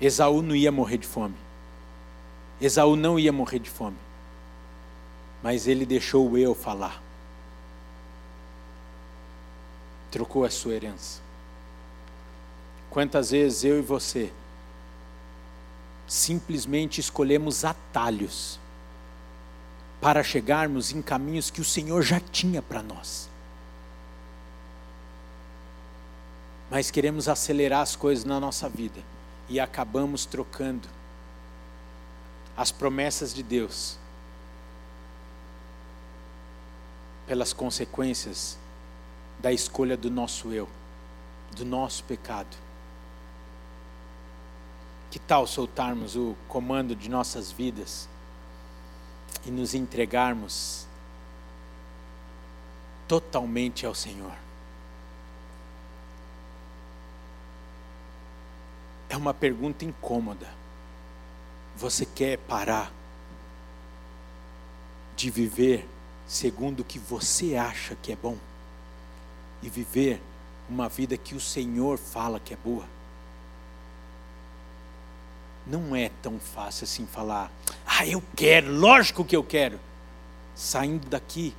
Esaú 0.00 0.42
não 0.42 0.54
ia 0.54 0.70
morrer 0.70 0.98
de 0.98 1.06
fome. 1.06 1.36
Esaú 2.60 2.94
não 2.96 3.18
ia 3.18 3.32
morrer 3.32 3.58
de 3.58 3.70
fome. 3.70 3.96
Mas 5.42 5.66
ele 5.66 5.86
deixou 5.86 6.30
o 6.30 6.36
eu 6.36 6.54
falar. 6.54 7.02
Trocou 10.10 10.44
a 10.44 10.50
sua 10.50 10.74
herança. 10.74 11.20
Quantas 12.90 13.30
vezes 13.30 13.64
eu 13.64 13.78
e 13.78 13.82
você 13.82 14.32
simplesmente 16.06 17.00
escolhemos 17.00 17.64
atalhos 17.64 18.60
para 20.04 20.22
chegarmos 20.22 20.92
em 20.92 21.00
caminhos 21.00 21.50
que 21.50 21.62
o 21.62 21.64
Senhor 21.64 22.02
já 22.02 22.20
tinha 22.20 22.60
para 22.60 22.82
nós. 22.82 23.26
Mas 26.70 26.90
queremos 26.90 27.26
acelerar 27.26 27.80
as 27.80 27.96
coisas 27.96 28.22
na 28.22 28.38
nossa 28.38 28.68
vida 28.68 29.00
e 29.48 29.58
acabamos 29.58 30.26
trocando 30.26 30.86
as 32.54 32.70
promessas 32.70 33.32
de 33.32 33.42
Deus 33.42 33.96
pelas 37.26 37.54
consequências 37.54 38.58
da 39.38 39.54
escolha 39.54 39.96
do 39.96 40.10
nosso 40.10 40.52
eu, 40.52 40.68
do 41.56 41.64
nosso 41.64 42.04
pecado. 42.04 42.54
Que 45.10 45.18
tal 45.18 45.46
soltarmos 45.46 46.14
o 46.14 46.36
comando 46.46 46.94
de 46.94 47.08
nossas 47.08 47.50
vidas 47.50 48.06
e 49.46 49.50
nos 49.50 49.74
entregarmos 49.74 50.86
totalmente 53.06 53.84
ao 53.84 53.94
Senhor? 53.94 54.32
É 59.08 59.16
uma 59.16 59.34
pergunta 59.34 59.84
incômoda. 59.84 60.48
Você 61.76 62.04
quer 62.04 62.38
parar 62.38 62.92
de 65.16 65.30
viver 65.30 65.88
segundo 66.26 66.80
o 66.80 66.84
que 66.84 66.98
você 66.98 67.56
acha 67.56 67.94
que 67.96 68.12
é 68.12 68.16
bom 68.16 68.36
e 69.62 69.68
viver 69.68 70.20
uma 70.68 70.88
vida 70.88 71.16
que 71.16 71.34
o 71.34 71.40
Senhor 71.40 71.98
fala 71.98 72.40
que 72.40 72.54
é 72.54 72.56
boa? 72.56 72.86
Não 75.66 75.94
é 75.94 76.10
tão 76.22 76.38
fácil 76.38 76.84
assim 76.84 77.06
falar, 77.06 77.50
ah, 77.96 78.06
eu 78.06 78.20
quero, 78.34 78.74
lógico 78.74 79.24
que 79.24 79.36
eu 79.36 79.44
quero. 79.44 79.78
Saindo 80.54 81.08
daqui, 81.08 81.54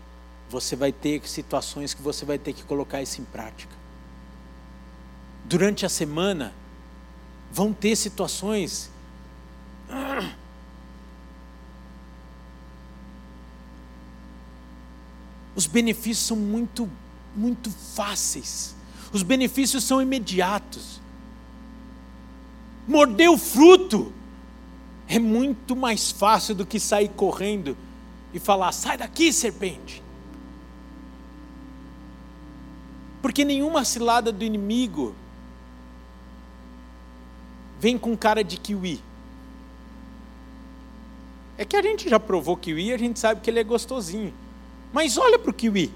você 0.50 0.76
vai 0.76 0.92
ter 0.92 1.26
situações 1.28 1.94
que 1.94 2.02
você 2.02 2.26
vai 2.26 2.38
ter 2.38 2.52
que 2.52 2.62
colocar 2.64 3.02
isso 3.02 3.22
em 3.22 3.26
prática. 3.26 3.74
Durante 5.46 5.86
a 5.86 5.90
semana, 5.90 6.54
vão 7.52 7.72
ter 7.72 7.96
situações 7.96 8.92
os 15.56 15.68
benefícios 15.68 16.28
são 16.28 16.36
muito, 16.36 16.90
muito 17.34 17.72
fáceis. 17.72 18.76
Os 19.14 19.24
benefícios 19.24 19.86
são 19.86 20.02
imediatos. 20.02 21.00
Morder 22.86 23.32
o 23.32 23.38
fruto 23.38 24.12
é 25.08 25.20
muito 25.20 25.76
mais 25.76 26.12
fácil 26.12 26.56
do 26.56 26.66
que 26.66 26.80
sair 26.80 27.10
correndo 27.10 27.78
e 28.34 28.40
falar: 28.40 28.72
sai 28.72 28.98
daqui, 28.98 29.32
serpente. 29.32 30.04
Porque 33.22 33.44
nenhuma 33.44 33.84
cilada 33.84 34.32
do 34.32 34.44
inimigo 34.44 35.16
vem 37.80 37.98
com 37.98 38.16
cara 38.16 38.44
de 38.44 38.58
kiwi. 38.58 39.02
É 41.58 41.66
que 41.66 41.76
a 41.76 41.82
gente 41.82 42.10
já 42.10 42.20
provou 42.20 42.58
kiwi, 42.58 42.94
a 42.94 42.98
gente 42.98 43.20
sabe 43.20 43.42
que 43.42 43.50
ele 43.50 43.60
é 43.60 43.64
gostosinho. 43.64 44.34
Mas 44.92 45.18
olha 45.18 45.40
para 45.40 45.50
o 45.50 45.54
kiwi. 45.54 45.92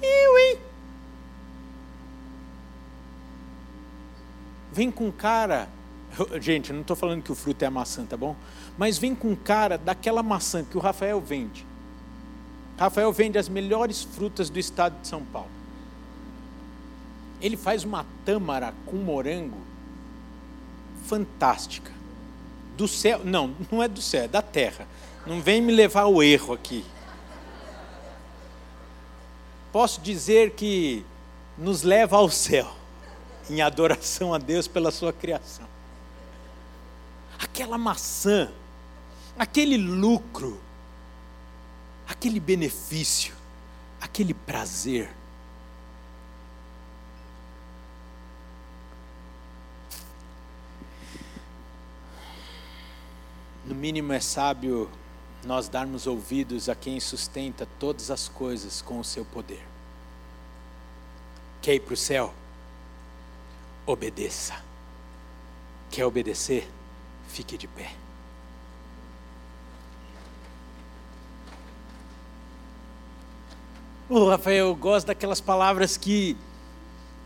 Kiwi. 0.00 0.60
Vem 4.72 4.90
com 4.90 5.10
cara. 5.10 5.68
Gente, 6.40 6.72
não 6.72 6.80
estou 6.80 6.96
falando 6.96 7.22
que 7.22 7.32
o 7.32 7.34
fruto 7.34 7.62
é 7.62 7.66
a 7.66 7.70
maçã, 7.70 8.04
tá 8.04 8.16
bom? 8.16 8.34
Mas 8.76 8.98
vem 8.98 9.14
com 9.14 9.34
cara 9.36 9.78
daquela 9.78 10.22
maçã 10.22 10.64
que 10.64 10.76
o 10.76 10.80
Rafael 10.80 11.20
vende. 11.20 11.66
Rafael 12.78 13.12
vende 13.12 13.38
as 13.38 13.48
melhores 13.48 14.02
frutas 14.02 14.48
do 14.48 14.58
estado 14.58 15.00
de 15.00 15.08
São 15.08 15.24
Paulo. 15.24 15.50
Ele 17.40 17.56
faz 17.56 17.84
uma 17.84 18.06
tâmara 18.24 18.74
com 18.86 18.96
morango 18.96 19.58
fantástica 21.06 21.92
do 22.76 22.86
céu, 22.86 23.20
não, 23.24 23.54
não 23.70 23.82
é 23.82 23.88
do 23.88 24.00
céu, 24.00 24.24
é 24.24 24.28
da 24.28 24.42
terra. 24.42 24.86
Não 25.26 25.40
vem 25.40 25.60
me 25.60 25.72
levar 25.72 26.02
ao 26.02 26.22
erro 26.22 26.54
aqui. 26.54 26.84
Posso 29.72 30.00
dizer 30.00 30.52
que 30.52 31.04
nos 31.56 31.82
leva 31.82 32.16
ao 32.16 32.30
céu, 32.30 32.70
em 33.50 33.60
adoração 33.60 34.32
a 34.32 34.38
Deus 34.38 34.66
pela 34.66 34.90
sua 34.90 35.12
criação. 35.12 35.67
Aquela 37.38 37.78
maçã, 37.78 38.50
aquele 39.38 39.76
lucro, 39.76 40.60
aquele 42.06 42.40
benefício, 42.40 43.34
aquele 44.00 44.34
prazer, 44.34 45.10
No 53.68 53.74
mínimo 53.74 54.14
é 54.14 54.20
sábio 54.20 54.90
nós 55.44 55.68
darmos 55.68 56.06
ouvidos 56.06 56.70
a 56.70 56.74
quem 56.74 56.98
sustenta 56.98 57.68
todas 57.78 58.10
as 58.10 58.26
coisas 58.26 58.80
com 58.80 58.98
o 58.98 59.04
seu 59.04 59.26
poder. 59.26 59.62
Quer 61.60 61.74
ir 61.74 61.80
para 61.80 61.92
o 61.92 61.96
céu? 61.96 62.32
Obedeça. 63.84 64.54
Quer 65.90 66.06
obedecer? 66.06 66.66
Fique 67.28 67.56
de 67.56 67.68
pé. 67.68 67.92
Oh, 74.08 74.28
Rafael, 74.28 74.66
eu 74.66 74.74
gosto 74.74 75.06
daquelas 75.06 75.40
palavras 75.40 75.96
que, 75.96 76.36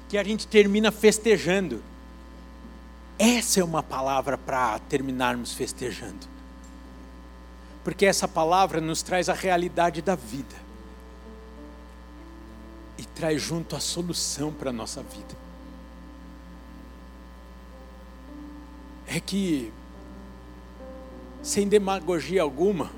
que 0.09 0.19
a 0.19 0.25
gente 0.25 0.47
termina 0.47 0.91
festejando. 0.91 1.83
Essa 3.19 3.61
é 3.61 3.65
uma 3.65 3.83
palavra 3.83 4.37
para 4.37 4.79
terminarmos 4.81 5.55
festejando 5.55 6.33
porque 7.85 8.07
essa 8.07 8.29
palavra 8.29 8.81
nos 8.81 9.03
traz 9.03 9.29
a 9.29 9.35
realidade 9.35 10.01
da 10.03 10.15
vida 10.15 10.55
e 12.97 13.05
traz 13.05 13.43
junto 13.43 13.75
a 13.75 13.81
solução 13.81 14.53
para 14.53 14.71
a 14.71 14.73
nossa 14.73 15.03
vida. 15.03 15.35
É 19.07 19.19
que, 19.19 19.73
sem 21.43 21.66
demagogia 21.66 22.43
alguma, 22.43 22.90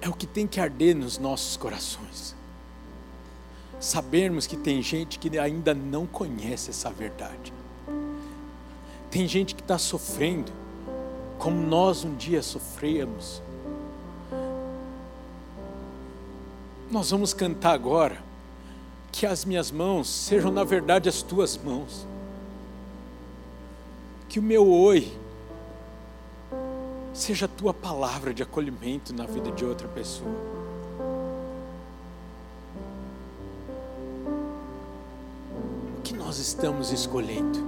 é 0.00 0.08
o 0.08 0.12
que 0.12 0.26
tem 0.26 0.46
que 0.46 0.60
arder 0.60 0.96
nos 0.96 1.16
nossos 1.16 1.56
corações. 1.56 2.34
Sabermos 3.78 4.46
que 4.46 4.56
tem 4.56 4.82
gente 4.82 5.18
que 5.18 5.38
ainda 5.38 5.72
não 5.72 6.06
conhece 6.06 6.70
essa 6.70 6.90
verdade. 6.90 7.52
Tem 9.10 9.28
gente 9.28 9.54
que 9.54 9.62
está 9.62 9.78
sofrendo 9.78 10.52
como 11.38 11.60
nós 11.60 12.04
um 12.04 12.14
dia 12.14 12.42
sofremos. 12.42 13.42
Nós 16.90 17.10
vamos 17.10 17.32
cantar 17.32 17.72
agora 17.72 18.22
que 19.10 19.26
as 19.26 19.44
minhas 19.44 19.70
mãos 19.70 20.08
sejam 20.08 20.50
na 20.50 20.64
verdade 20.64 21.08
as 21.08 21.22
tuas 21.22 21.56
mãos. 21.56 22.06
Que 24.32 24.38
o 24.38 24.42
meu 24.42 24.66
oi 24.66 25.12
seja 27.12 27.44
a 27.44 27.48
tua 27.48 27.74
palavra 27.74 28.32
de 28.32 28.42
acolhimento 28.42 29.14
na 29.14 29.26
vida 29.26 29.50
de 29.50 29.62
outra 29.62 29.86
pessoa. 29.86 30.30
O 35.98 36.00
que 36.02 36.14
nós 36.14 36.38
estamos 36.38 36.90
escolhendo? 36.92 37.62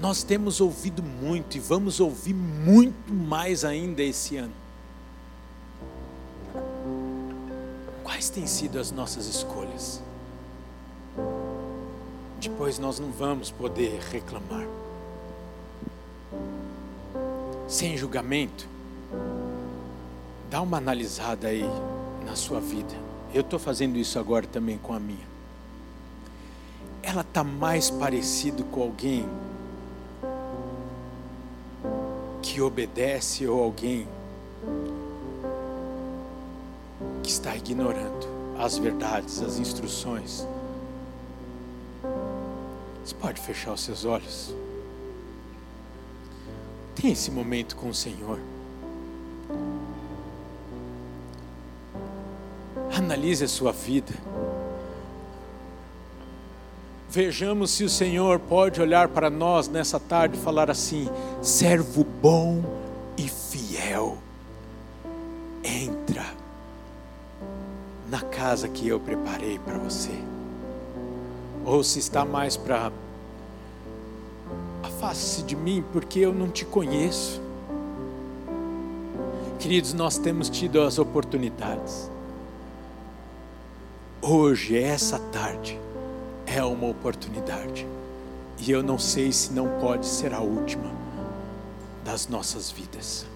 Nós 0.00 0.24
temos 0.24 0.60
ouvido 0.60 1.00
muito 1.00 1.56
e 1.56 1.60
vamos 1.60 2.00
ouvir 2.00 2.34
muito 2.34 3.14
mais 3.14 3.64
ainda 3.64 4.02
esse 4.02 4.36
ano. 4.36 4.54
quais 8.02 8.28
têm 8.28 8.48
sido 8.48 8.80
as 8.80 8.90
nossas 8.90 9.26
escolhas? 9.26 10.02
Depois 12.42 12.76
nós 12.76 12.98
não 12.98 13.12
vamos 13.12 13.52
poder 13.52 14.00
reclamar. 14.10 14.66
Sem 17.68 17.96
julgamento, 17.96 18.66
dá 20.50 20.60
uma 20.60 20.78
analisada 20.78 21.46
aí 21.46 21.64
na 22.26 22.34
sua 22.34 22.58
vida. 22.58 22.92
Eu 23.32 23.42
estou 23.42 23.60
fazendo 23.60 23.96
isso 23.96 24.18
agora 24.18 24.44
também 24.44 24.76
com 24.76 24.92
a 24.92 24.98
minha. 24.98 25.24
Ela 27.00 27.20
está 27.20 27.44
mais 27.44 27.90
parecido 27.90 28.64
com 28.64 28.82
alguém 28.82 29.24
que 32.42 32.60
obedece 32.60 33.46
ou 33.46 33.62
alguém 33.62 34.08
que 37.22 37.30
está 37.30 37.54
ignorando 37.54 38.26
as 38.58 38.78
verdades, 38.78 39.40
as 39.40 39.60
instruções. 39.60 40.44
Você 43.04 43.14
pode 43.14 43.40
fechar 43.40 43.72
os 43.72 43.80
seus 43.80 44.04
olhos. 44.04 44.54
Tem 46.94 47.10
esse 47.10 47.30
momento 47.30 47.74
com 47.76 47.88
o 47.88 47.94
Senhor. 47.94 48.38
Analise 52.96 53.44
a 53.44 53.48
sua 53.48 53.72
vida. 53.72 54.12
Vejamos 57.10 57.72
se 57.72 57.84
o 57.84 57.90
Senhor 57.90 58.38
pode 58.38 58.80
olhar 58.80 59.08
para 59.08 59.28
nós 59.28 59.68
nessa 59.68 59.98
tarde 59.98 60.38
e 60.38 60.40
falar 60.40 60.70
assim: 60.70 61.08
servo 61.42 62.04
bom 62.04 62.62
e 63.18 63.28
fiel, 63.28 64.16
entra 65.62 66.24
na 68.08 68.20
casa 68.20 68.68
que 68.68 68.88
eu 68.88 68.98
preparei 68.98 69.58
para 69.58 69.76
você. 69.76 70.31
Ou 71.64 71.82
se 71.84 71.98
está 71.98 72.24
mais 72.24 72.56
para 72.56 72.92
afaste-se 74.82 75.42
de 75.42 75.56
mim 75.56 75.84
porque 75.92 76.20
eu 76.20 76.32
não 76.32 76.48
te 76.48 76.64
conheço. 76.64 77.40
Queridos, 79.58 79.92
nós 79.94 80.18
temos 80.18 80.48
tido 80.48 80.80
as 80.80 80.98
oportunidades. 80.98 82.10
Hoje, 84.20 84.78
essa 84.78 85.18
tarde, 85.18 85.78
é 86.46 86.62
uma 86.62 86.88
oportunidade. 86.88 87.86
E 88.58 88.70
eu 88.70 88.82
não 88.82 88.98
sei 88.98 89.32
se 89.32 89.52
não 89.52 89.68
pode 89.80 90.06
ser 90.06 90.32
a 90.34 90.40
última 90.40 90.90
das 92.04 92.28
nossas 92.28 92.70
vidas. 92.70 93.26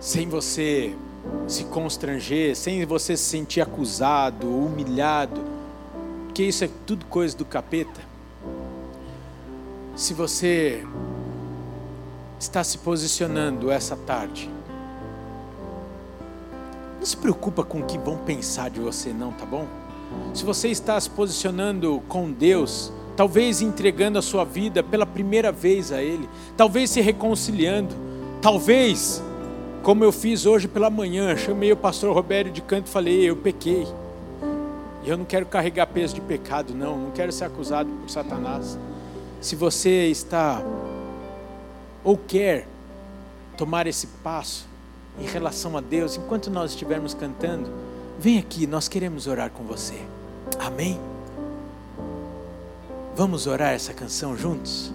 Sem 0.00 0.28
você 0.28 0.94
se 1.46 1.64
constranger, 1.64 2.56
sem 2.56 2.84
você 2.84 3.16
se 3.16 3.24
sentir 3.24 3.60
acusado, 3.60 4.48
humilhado, 4.48 5.40
porque 6.24 6.42
isso 6.42 6.64
é 6.64 6.70
tudo 6.86 7.04
coisa 7.06 7.36
do 7.36 7.44
capeta. 7.44 8.00
Se 9.94 10.12
você 10.14 10.84
está 12.40 12.64
se 12.64 12.78
posicionando 12.78 13.70
essa 13.70 13.96
tarde, 13.96 14.50
não 16.98 17.06
se 17.06 17.16
preocupa 17.16 17.62
com 17.62 17.80
o 17.80 17.84
que 17.84 17.98
vão 17.98 18.16
pensar 18.16 18.70
de 18.70 18.80
você, 18.80 19.12
não, 19.12 19.30
tá 19.32 19.46
bom? 19.46 19.66
Se 20.32 20.44
você 20.44 20.68
está 20.68 20.98
se 21.00 21.10
posicionando 21.10 22.02
com 22.08 22.32
Deus, 22.32 22.92
talvez 23.16 23.60
entregando 23.60 24.18
a 24.18 24.22
sua 24.22 24.44
vida 24.44 24.82
pela 24.82 25.06
primeira 25.06 25.52
vez 25.52 25.92
a 25.92 26.02
Ele, 26.02 26.28
talvez 26.56 26.90
se 26.90 27.00
reconciliando, 27.00 27.94
talvez, 28.40 29.22
como 29.84 30.02
eu 30.02 30.10
fiz 30.10 30.46
hoje 30.46 30.66
pela 30.66 30.88
manhã, 30.88 31.36
chamei 31.36 31.70
o 31.70 31.76
pastor 31.76 32.12
Roberto 32.14 32.50
de 32.50 32.62
canto 32.62 32.86
e 32.86 32.90
falei: 32.90 33.28
Eu 33.28 33.36
pequei. 33.36 33.86
E 35.04 35.10
eu 35.10 35.18
não 35.18 35.26
quero 35.26 35.44
carregar 35.44 35.86
peso 35.86 36.14
de 36.14 36.22
pecado, 36.22 36.74
não, 36.74 36.98
não 36.98 37.10
quero 37.10 37.30
ser 37.30 37.44
acusado 37.44 37.90
por 37.90 38.08
Satanás. 38.08 38.78
Se 39.42 39.54
você 39.54 40.06
está 40.06 40.62
ou 42.02 42.16
quer 42.16 42.66
tomar 43.58 43.86
esse 43.86 44.06
passo, 44.06 44.66
em 45.20 45.26
relação 45.26 45.76
a 45.76 45.80
Deus, 45.80 46.16
enquanto 46.16 46.50
nós 46.50 46.70
estivermos 46.70 47.12
cantando, 47.12 47.70
vem 48.18 48.38
aqui, 48.38 48.66
nós 48.66 48.88
queremos 48.88 49.26
orar 49.26 49.50
com 49.50 49.62
você. 49.64 50.00
Amém? 50.58 50.98
Vamos 53.14 53.46
orar 53.46 53.74
essa 53.74 53.92
canção 53.92 54.34
juntos? 54.36 54.92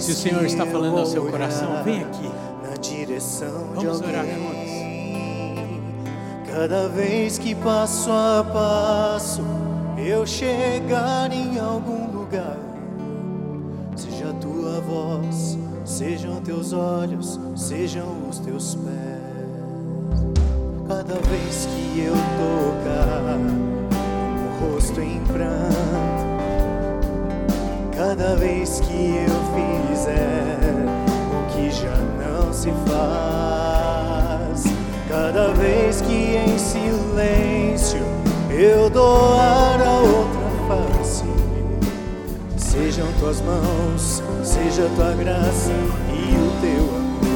Se 0.00 0.12
o 0.12 0.14
Senhor 0.14 0.44
está 0.44 0.66
falando 0.66 0.98
ao 0.98 1.06
seu 1.06 1.24
coração, 1.26 1.82
vem 1.82 2.02
aqui. 2.02 2.30
Na 2.62 2.76
direção 2.76 3.68
Vamos 3.74 4.00
de 4.00 4.06
orar 4.06 4.24
alguém. 4.24 5.80
Cada 6.46 6.88
vez 6.88 7.38
que 7.38 7.54
passo 7.54 8.10
a 8.10 8.44
passo, 8.52 9.42
eu 9.96 10.26
chegar 10.26 11.32
em 11.32 11.58
algum 11.58 12.10
lugar, 12.12 12.58
seja 13.96 14.30
a 14.30 14.34
tua 14.34 14.80
voz, 14.80 15.58
sejam 15.84 16.40
teus 16.40 16.72
olhos, 16.72 17.38
sejam 17.56 18.28
os 18.28 18.38
teus 18.40 18.74
pés. 18.74 19.20
Cada 20.88 21.14
vez 21.14 21.66
que 21.66 22.00
eu 22.00 22.12
tocar 22.12 23.38
um 23.38 24.72
rosto 24.74 25.00
em 25.00 25.20
pranto, 25.20 26.09
cada 28.10 28.34
vez 28.34 28.80
que 28.80 29.14
eu 29.14 29.30
fizer 29.54 30.58
o 31.30 31.46
que 31.52 31.70
já 31.70 31.96
não 32.18 32.52
se 32.52 32.72
faz, 32.88 34.64
cada 35.08 35.52
vez 35.52 36.00
que 36.00 36.34
em 36.34 36.58
silêncio 36.58 38.00
eu 38.50 38.90
doar 38.90 39.80
a 39.80 40.00
outra 40.00 40.50
face, 40.66 41.22
sejam 42.56 43.06
tuas 43.20 43.40
mãos, 43.42 44.20
seja 44.42 44.90
tua 44.96 45.12
graça 45.12 45.70
e 46.08 46.34
o 46.34 46.50
teu 46.60 46.82
amor. 46.96 47.30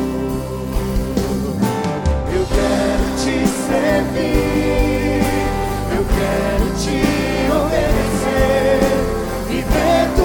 Eu 2.34 2.44
quero 2.48 3.04
te 3.22 3.46
servir, 3.46 5.22
eu 5.96 6.04
quero 6.18 6.66
te 6.80 6.98
obedecer, 7.52 8.80
viver 9.48 10.13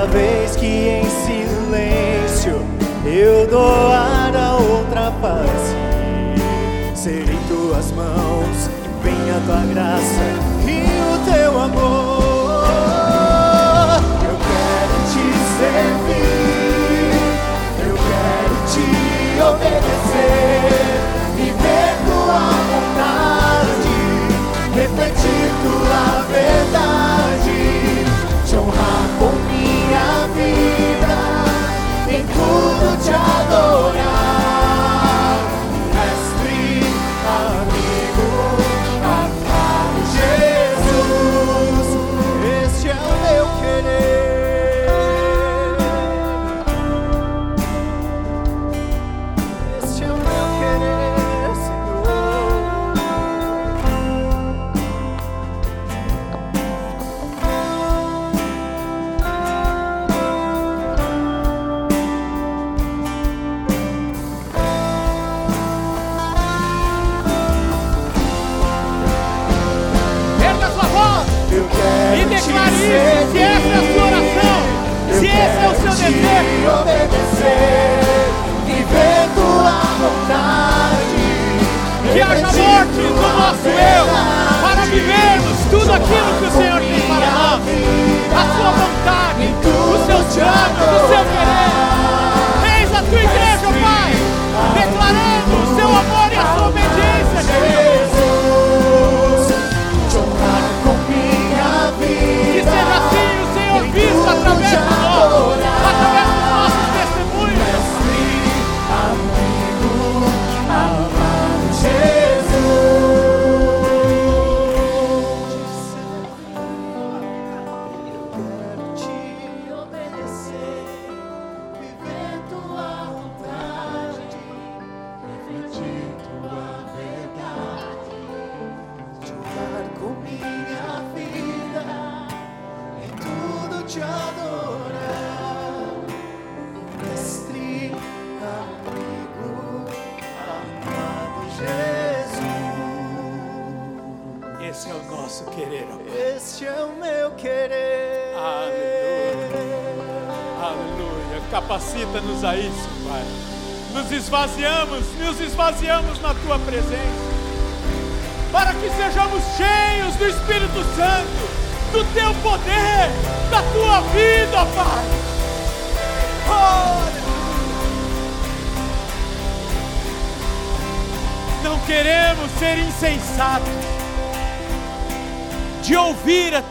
Cada 0.00 0.12
vez 0.12 0.56
que 0.56 0.64
em 0.64 1.04
silêncio 1.04 2.64
eu 3.04 3.46
doar 3.46 4.34
a 4.34 4.56
outra 4.56 5.12
face, 5.20 5.76
Serei 6.94 7.34
em 7.34 7.42
tuas 7.46 7.92
mãos, 7.92 8.70
venha 9.02 9.38
tua 9.44 9.60
graça 9.74 10.24
e 10.66 10.86
o 11.02 11.18
teu 11.30 11.60
amor. 11.60 12.64
Eu 14.24 14.36
quero 14.48 14.96
te 15.10 15.26
servir, 15.58 17.12
eu 17.84 17.94
quero 18.08 18.56
te 18.72 18.88
obedecer, 19.42 20.72
viver 21.36 21.92
tua 22.06 22.48
vontade, 22.70 23.96
refletir 24.74 25.50
tua 25.62 26.22
verdade. 26.32 26.99
te 33.02 33.14
adorar. 33.14 34.29
Te 76.12 76.66
obedecer, 76.66 78.00
viver 78.66 79.28
tua 79.34 79.80
vontade. 80.00 81.20
Que 82.12 82.20
haja 82.20 82.46
morte 82.46 83.00
do 83.00 83.20
nosso 83.38 83.68
eu, 83.68 84.06
para 84.62 84.82
vivermos 84.86 85.58
tudo 85.70 85.92
aquilo 85.92 86.30
que 86.38 86.44
o 86.44 86.50
Senhor 86.50 86.80
tem 86.80 87.00
para 87.02 87.30
nós. 87.30 87.60
A 88.30 88.44
sua 88.56 88.70
vontade, 88.70 89.54
os 89.64 90.06
seus 90.06 90.26
planos, 90.34 90.80
o 90.80 91.08
seu 91.08 91.24
querer. 91.30 91.70
Eis 92.80 92.90
a 92.94 93.02
tua 93.02 93.39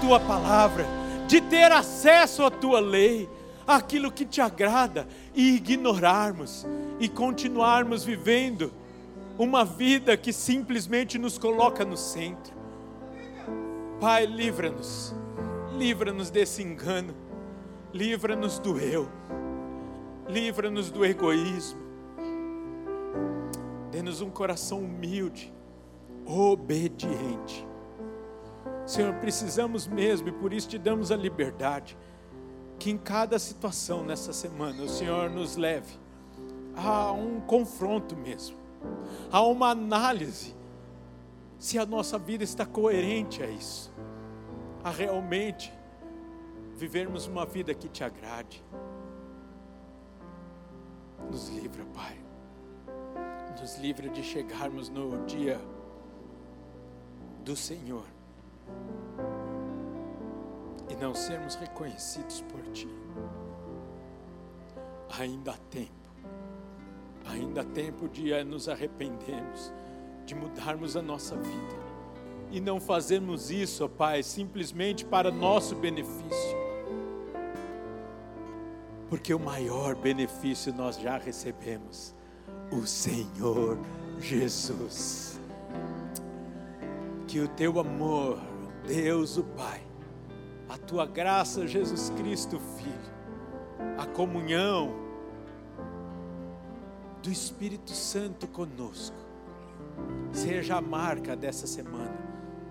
tua 0.10 0.20
palavra, 0.20 0.88
de 1.28 1.40
ter 1.40 1.72
acesso 1.72 2.44
à 2.44 2.50
tua 2.50 2.80
lei, 2.80 3.30
aquilo 3.68 4.12
que 4.12 4.26
te 4.26 4.42
agrada 4.42 5.08
e 5.36 5.56
ignorarmos 5.56 6.66
e 7.00 7.08
continuarmos 7.08 8.04
vivendo 8.04 8.74
uma 9.38 9.64
vida 9.64 10.18
que 10.18 10.34
simplesmente 10.34 11.20
nos 11.20 11.38
coloca 11.38 11.86
no 11.86 11.96
centro. 11.96 12.56
Pai, 14.02 14.26
livra-nos, 14.26 15.14
livra-nos 15.78 16.32
desse 16.32 16.64
engano, 16.64 17.14
livra-nos 17.94 18.58
do 18.58 18.80
eu, 18.80 19.08
livra-nos 20.28 20.90
do 20.90 21.06
egoísmo. 21.06 21.80
Dê-nos 23.92 24.22
um 24.22 24.32
coração 24.32 24.80
humilde, 24.80 25.54
obediente. 26.26 27.70
Senhor, 28.90 29.14
precisamos 29.18 29.86
mesmo 29.86 30.30
e 30.30 30.32
por 30.32 30.52
isso 30.52 30.68
te 30.68 30.80
damos 30.80 31.12
a 31.12 31.16
liberdade 31.16 31.96
que 32.80 32.90
em 32.90 32.98
cada 32.98 33.38
situação 33.38 34.04
nessa 34.04 34.34
semana 34.34 34.82
o 34.82 34.90
Senhor 34.90 35.30
nos 35.30 35.56
leve 35.56 35.94
a 36.76 37.12
um 37.12 37.40
confronto 37.40 38.18
mesmo, 38.18 38.58
a 39.32 39.44
uma 39.44 39.70
análise 39.70 40.56
se 41.60 41.78
a 41.78 41.86
nossa 41.86 42.18
vida 42.18 42.44
está 42.44 42.66
coerente 42.66 43.44
a 43.44 43.46
isso, 43.48 43.94
a 44.84 44.90
realmente 44.90 45.72
vivermos 46.76 47.28
uma 47.28 47.46
vida 47.46 47.76
que 47.76 47.88
te 47.88 48.04
agrade. 48.04 48.64
Nos 51.30 51.48
livra, 51.50 51.86
Pai. 51.94 52.18
Nos 53.62 53.78
livra 53.78 54.10
de 54.10 54.24
chegarmos 54.24 54.90
no 54.90 55.28
dia 55.28 55.62
do 57.46 57.56
Senhor 57.56 58.18
e 60.90 60.96
não 60.96 61.14
sermos 61.14 61.56
reconhecidos 61.56 62.42
por 62.42 62.62
Ti. 62.72 62.90
Ainda 65.20 65.52
há 65.52 65.58
tempo, 65.70 65.92
ainda 67.26 67.62
há 67.62 67.66
tempo 67.66 68.08
de 68.08 68.44
nos 68.44 68.70
arrependermos, 68.70 69.74
de 70.26 70.36
mudarmos 70.36 70.96
a 70.96 71.02
nossa 71.02 71.36
vida 71.36 71.90
e 72.52 72.60
não 72.60 72.80
fazermos 72.80 73.52
isso, 73.52 73.86
ó 73.86 73.88
Pai, 73.88 74.24
simplesmente 74.24 75.06
para 75.06 75.32
nosso 75.32 75.76
benefício, 75.76 76.58
porque 79.08 79.34
o 79.34 79.40
maior 79.40 79.96
benefício 79.96 80.74
nós 80.74 80.98
já 81.00 81.18
recebemos, 81.18 82.16
o 82.72 82.86
Senhor 82.86 83.78
Jesus. 84.20 85.40
Que 87.28 87.40
o 87.40 87.48
teu 87.48 87.80
amor, 87.80 88.40
Deus 88.88 89.38
o 89.38 89.44
Pai, 89.44 89.82
a 90.68 90.78
tua 90.78 91.06
graça, 91.06 91.68
Jesus 91.68 92.12
Cristo, 92.18 92.60
Filho, 92.78 93.98
a 93.98 94.06
comunhão 94.06 94.94
do 97.22 97.32
Espírito 97.32 97.92
Santo 97.92 98.48
conosco, 98.48 99.16
seja 100.32 100.78
a 100.78 100.82
marca 100.82 101.36
dessa 101.36 101.68
semana, 101.68 102.18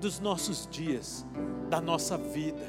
dos 0.01 0.21
nossos 0.21 0.67
dias, 0.71 1.27
da 1.69 1.81
nossa 1.81 2.17
vida, 2.17 2.67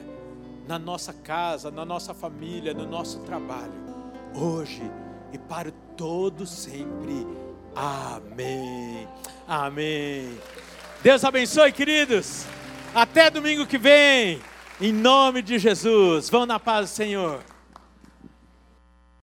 na 0.67 0.77
nossa 0.77 1.13
casa, 1.13 1.71
na 1.71 1.85
nossa 1.85 2.13
família, 2.13 2.73
no 2.73 2.85
nosso 2.85 3.19
trabalho, 3.19 3.73
hoje 4.35 4.83
e 5.31 5.37
para 5.37 5.71
todo 5.95 6.45
sempre. 6.45 7.25
Amém. 7.75 9.07
Amém. 9.47 10.37
Deus 11.01 11.23
abençoe, 11.23 11.71
queridos. 11.71 12.45
Até 12.93 13.29
domingo 13.29 13.67
que 13.67 13.77
vem. 13.77 14.41
Em 14.81 14.91
nome 14.91 15.41
de 15.41 15.59
Jesus. 15.59 16.29
Vão 16.29 16.45
na 16.45 16.59
paz 16.59 16.89
do 16.89 16.95
Senhor. 16.95 17.39